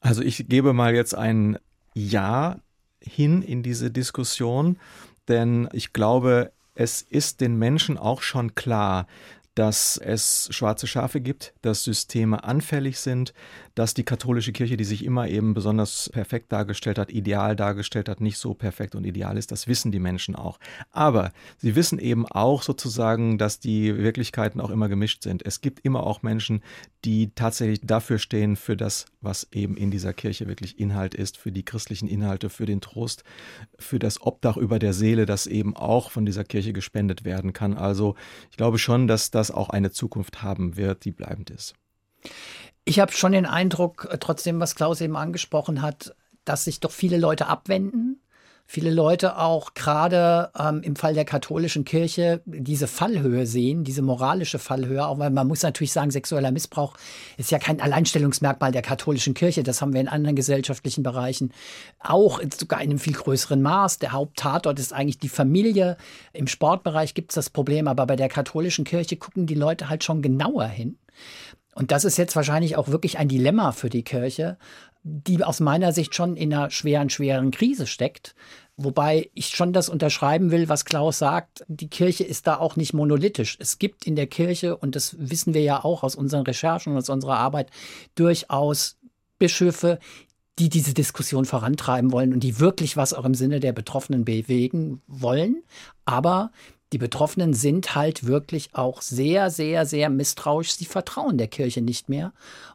Also 0.00 0.22
ich 0.22 0.48
gebe 0.48 0.72
mal 0.72 0.94
jetzt 0.94 1.14
ein 1.14 1.58
Ja 1.94 2.58
hin 3.00 3.42
in 3.42 3.62
diese 3.62 3.90
Diskussion, 3.90 4.78
denn 5.28 5.68
ich 5.72 5.92
glaube, 5.92 6.52
es 6.74 7.02
ist 7.02 7.40
den 7.40 7.56
Menschen 7.58 7.98
auch 7.98 8.22
schon 8.22 8.54
klar, 8.54 9.06
dass 9.60 9.98
es 9.98 10.48
schwarze 10.52 10.86
Schafe 10.86 11.20
gibt, 11.20 11.52
dass 11.60 11.84
Systeme 11.84 12.44
anfällig 12.44 12.98
sind, 12.98 13.34
dass 13.74 13.92
die 13.92 14.04
katholische 14.04 14.52
Kirche, 14.52 14.78
die 14.78 14.84
sich 14.84 15.04
immer 15.04 15.28
eben 15.28 15.52
besonders 15.52 16.08
perfekt 16.14 16.50
dargestellt 16.50 16.98
hat, 16.98 17.10
ideal 17.10 17.56
dargestellt 17.56 18.08
hat, 18.08 18.22
nicht 18.22 18.38
so 18.38 18.54
perfekt 18.54 18.94
und 18.94 19.04
ideal 19.04 19.36
ist. 19.36 19.52
Das 19.52 19.68
wissen 19.68 19.92
die 19.92 19.98
Menschen 19.98 20.34
auch. 20.34 20.58
Aber 20.92 21.32
sie 21.58 21.76
wissen 21.76 21.98
eben 21.98 22.26
auch 22.26 22.62
sozusagen, 22.62 23.36
dass 23.36 23.60
die 23.60 23.98
Wirklichkeiten 23.98 24.62
auch 24.62 24.70
immer 24.70 24.88
gemischt 24.88 25.22
sind. 25.22 25.44
Es 25.44 25.60
gibt 25.60 25.80
immer 25.84 26.06
auch 26.06 26.22
Menschen, 26.22 26.62
die 27.04 27.30
tatsächlich 27.34 27.80
dafür 27.82 28.18
stehen, 28.18 28.56
für 28.56 28.76
das, 28.76 29.06
was 29.20 29.46
eben 29.52 29.76
in 29.76 29.90
dieser 29.90 30.12
Kirche 30.14 30.48
wirklich 30.48 30.78
Inhalt 30.78 31.14
ist, 31.14 31.36
für 31.36 31.52
die 31.52 31.64
christlichen 31.64 32.08
Inhalte, 32.08 32.48
für 32.48 32.66
den 32.66 32.80
Trost, 32.80 33.24
für 33.78 33.98
das 33.98 34.22
Obdach 34.22 34.56
über 34.56 34.78
der 34.78 34.94
Seele, 34.94 35.26
das 35.26 35.46
eben 35.46 35.76
auch 35.76 36.10
von 36.10 36.26
dieser 36.26 36.44
Kirche 36.44 36.72
gespendet 36.72 37.24
werden 37.24 37.52
kann. 37.52 37.74
Also 37.74 38.14
ich 38.50 38.56
glaube 38.56 38.78
schon, 38.78 39.06
dass 39.06 39.30
das 39.30 39.49
auch 39.50 39.70
eine 39.70 39.90
Zukunft 39.90 40.42
haben 40.42 40.76
wird, 40.76 41.04
die 41.04 41.12
bleibend 41.12 41.50
ist. 41.50 41.74
Ich 42.84 42.98
habe 42.98 43.12
schon 43.12 43.32
den 43.32 43.46
Eindruck, 43.46 44.08
äh, 44.10 44.18
trotzdem, 44.18 44.60
was 44.60 44.74
Klaus 44.74 45.00
eben 45.00 45.16
angesprochen 45.16 45.82
hat, 45.82 46.14
dass 46.44 46.64
sich 46.64 46.80
doch 46.80 46.90
viele 46.90 47.18
Leute 47.18 47.46
abwenden. 47.46 48.22
Viele 48.72 48.90
Leute 48.90 49.36
auch 49.36 49.74
gerade 49.74 50.52
ähm, 50.56 50.82
im 50.84 50.94
Fall 50.94 51.12
der 51.12 51.24
katholischen 51.24 51.84
Kirche 51.84 52.40
diese 52.44 52.86
Fallhöhe 52.86 53.44
sehen, 53.44 53.82
diese 53.82 54.00
moralische 54.00 54.60
Fallhöhe, 54.60 55.04
auch 55.04 55.18
weil 55.18 55.30
man 55.30 55.48
muss 55.48 55.64
natürlich 55.64 55.90
sagen, 55.90 56.12
sexueller 56.12 56.52
Missbrauch 56.52 56.94
ist 57.36 57.50
ja 57.50 57.58
kein 57.58 57.80
Alleinstellungsmerkmal 57.80 58.70
der 58.70 58.82
katholischen 58.82 59.34
Kirche. 59.34 59.64
Das 59.64 59.82
haben 59.82 59.92
wir 59.92 60.00
in 60.00 60.06
anderen 60.06 60.36
gesellschaftlichen 60.36 61.02
Bereichen 61.02 61.52
auch 61.98 62.40
sogar 62.56 62.80
in 62.80 62.90
einem 62.90 63.00
viel 63.00 63.14
größeren 63.14 63.60
Maß. 63.60 63.98
Der 63.98 64.12
Haupttatort 64.12 64.78
ist 64.78 64.92
eigentlich 64.92 65.18
die 65.18 65.28
Familie. 65.28 65.96
Im 66.32 66.46
Sportbereich 66.46 67.14
gibt 67.14 67.32
es 67.32 67.34
das 67.34 67.50
Problem, 67.50 67.88
aber 67.88 68.06
bei 68.06 68.14
der 68.14 68.28
katholischen 68.28 68.84
Kirche 68.84 69.16
gucken 69.16 69.46
die 69.46 69.56
Leute 69.56 69.88
halt 69.88 70.04
schon 70.04 70.22
genauer 70.22 70.66
hin. 70.66 70.96
Und 71.74 71.92
das 71.92 72.04
ist 72.04 72.18
jetzt 72.18 72.36
wahrscheinlich 72.36 72.76
auch 72.76 72.88
wirklich 72.88 73.18
ein 73.18 73.28
Dilemma 73.28 73.72
für 73.72 73.90
die 73.90 74.02
Kirche, 74.02 74.58
die 75.02 75.42
aus 75.42 75.60
meiner 75.60 75.92
Sicht 75.92 76.14
schon 76.14 76.36
in 76.36 76.52
einer 76.52 76.70
schweren, 76.70 77.10
schweren 77.10 77.50
Krise 77.50 77.86
steckt. 77.86 78.34
Wobei 78.76 79.30
ich 79.34 79.48
schon 79.48 79.72
das 79.72 79.88
unterschreiben 79.88 80.50
will, 80.50 80.68
was 80.68 80.86
Klaus 80.86 81.18
sagt. 81.18 81.64
Die 81.68 81.88
Kirche 81.88 82.24
ist 82.24 82.46
da 82.46 82.56
auch 82.56 82.76
nicht 82.76 82.94
monolithisch. 82.94 83.56
Es 83.60 83.78
gibt 83.78 84.06
in 84.06 84.16
der 84.16 84.26
Kirche, 84.26 84.76
und 84.76 84.96
das 84.96 85.16
wissen 85.18 85.52
wir 85.52 85.62
ja 85.62 85.84
auch 85.84 86.02
aus 86.02 86.14
unseren 86.14 86.44
Recherchen 86.44 86.92
und 86.92 86.98
aus 86.98 87.10
unserer 87.10 87.36
Arbeit, 87.36 87.70
durchaus 88.14 88.96
Bischöfe, 89.38 89.98
die 90.58 90.68
diese 90.68 90.94
Diskussion 90.94 91.44
vorantreiben 91.44 92.12
wollen 92.12 92.32
und 92.32 92.40
die 92.40 92.58
wirklich 92.58 92.96
was 92.96 93.14
auch 93.14 93.24
im 93.24 93.34
Sinne 93.34 93.60
der 93.60 93.72
Betroffenen 93.72 94.24
bewegen 94.24 95.02
wollen. 95.06 95.62
Aber 96.04 96.50
Die 96.92 96.98
Betroffenen 96.98 97.54
sind 97.54 97.94
halt 97.94 98.26
wirklich 98.26 98.70
auch 98.74 99.00
sehr, 99.02 99.50
sehr, 99.50 99.86
sehr 99.86 100.10
misstrauisch. 100.10 100.72
Sie 100.72 100.86
vertrauen 100.86 101.38
der 101.38 101.48
Kirche 101.48 101.82
nicht 101.82 102.08
mehr. 102.08 102.32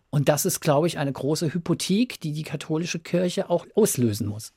Und 0.09 0.29
das 0.29 0.45
ist, 0.45 0.61
glaube 0.61 0.87
ich, 0.87 0.97
eine 0.97 1.11
große 1.11 1.53
Hypothek, 1.53 2.21
die 2.21 2.31
die 2.31 2.43
katholische 2.43 2.99
Kirche 2.99 3.49
auch 3.49 3.65
auslösen 3.75 4.27
muss. 4.27 4.53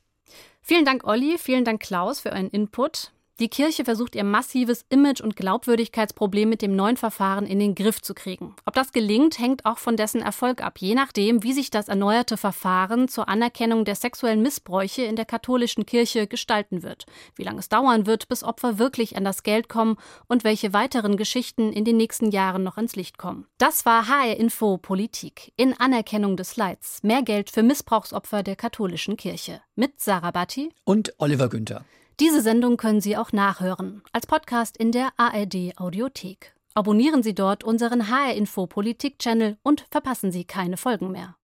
Vielen 0.62 0.85
Dank, 0.85 1.05
Olli. 1.05 1.38
Vielen 1.38 1.64
Dank, 1.64 1.81
Klaus, 1.81 2.21
für 2.21 2.31
euren 2.31 2.51
Input. 2.51 3.12
Die 3.40 3.48
Kirche 3.48 3.85
versucht 3.85 4.16
ihr 4.16 4.24
massives 4.24 4.85
Image- 4.88 5.20
und 5.20 5.37
Glaubwürdigkeitsproblem 5.37 6.48
mit 6.48 6.61
dem 6.61 6.74
neuen 6.74 6.96
Verfahren 6.96 7.46
in 7.46 7.61
den 7.61 7.77
Griff 7.77 8.03
zu 8.03 8.12
kriegen. 8.12 8.57
Ob 8.64 8.74
das 8.74 8.90
gelingt, 8.90 9.38
hängt 9.38 9.64
auch 9.64 9.79
von 9.79 9.96
dessen 9.96 10.20
Erfolg 10.20 10.61
ab, 10.61 10.79
je 10.81 10.96
nachdem, 10.96 11.44
wie 11.44 11.53
sich 11.53 11.70
das 11.70 11.87
erneuerte 11.87 12.37
Verfahren 12.37 13.07
zur 13.07 13.29
Anerkennung 13.29 13.85
der 13.85 13.94
sexuellen 13.94 14.42
Missbräuche 14.42 15.03
in 15.03 15.14
der 15.14 15.24
katholischen 15.24 15.87
Kirche 15.87 16.27
gestalten 16.27 16.83
wird, 16.83 17.07
wie 17.37 17.44
lange 17.44 17.61
es 17.61 17.68
dauern 17.68 18.07
wird, 18.07 18.27
bis 18.27 18.42
Opfer 18.42 18.81
wirklich 18.81 19.16
an 19.16 19.22
das 19.22 19.44
Geld 19.44 19.68
kommen 19.68 19.98
und 20.27 20.42
welche 20.42 20.72
weiteren 20.72 21.16
Geschichten 21.16 21.72
in 21.72 21.85
den 21.85 21.96
nächsten 21.96 22.33
Jahren 22.33 22.64
noch 22.64 22.77
ins 22.77 22.96
Licht 22.96 23.18
kommen. 23.18 23.46
Das 23.59 23.87
war 23.87 24.09
HR 24.09 24.37
Info 24.37 24.79
Politik 24.79 25.53
in 25.57 25.79
Anerkennung 25.79 26.37
des 26.37 26.57
Leids. 26.57 27.05
Mehr 27.05 27.22
Geld 27.22 27.51
für 27.51 27.62
Missbrauchsopfer 27.62 28.42
der 28.42 28.57
katholischen 28.57 29.16
Kirche 29.16 29.61
mit 29.77 30.01
Sarah 30.01 30.33
Batti 30.33 30.70
und 30.83 31.14
Oliver 31.18 31.48
Günther. 31.48 31.85
Diese 32.20 32.42
Sendung 32.42 32.76
können 32.76 33.00
Sie 33.00 33.16
auch 33.16 33.31
nachhören, 33.31 34.02
als 34.11 34.26
Podcast 34.26 34.76
in 34.76 34.90
der 34.90 35.11
ARD 35.16 35.78
Audiothek. 35.78 36.52
Abonnieren 36.74 37.22
Sie 37.22 37.33
dort 37.33 37.62
unseren 37.62 38.11
HR 38.11 38.35
Info 38.35 38.66
Politik 38.66 39.20
Channel 39.20 39.57
und 39.62 39.87
verpassen 39.92 40.33
Sie 40.33 40.44
keine 40.44 40.76
Folgen 40.76 41.12
mehr. 41.12 41.38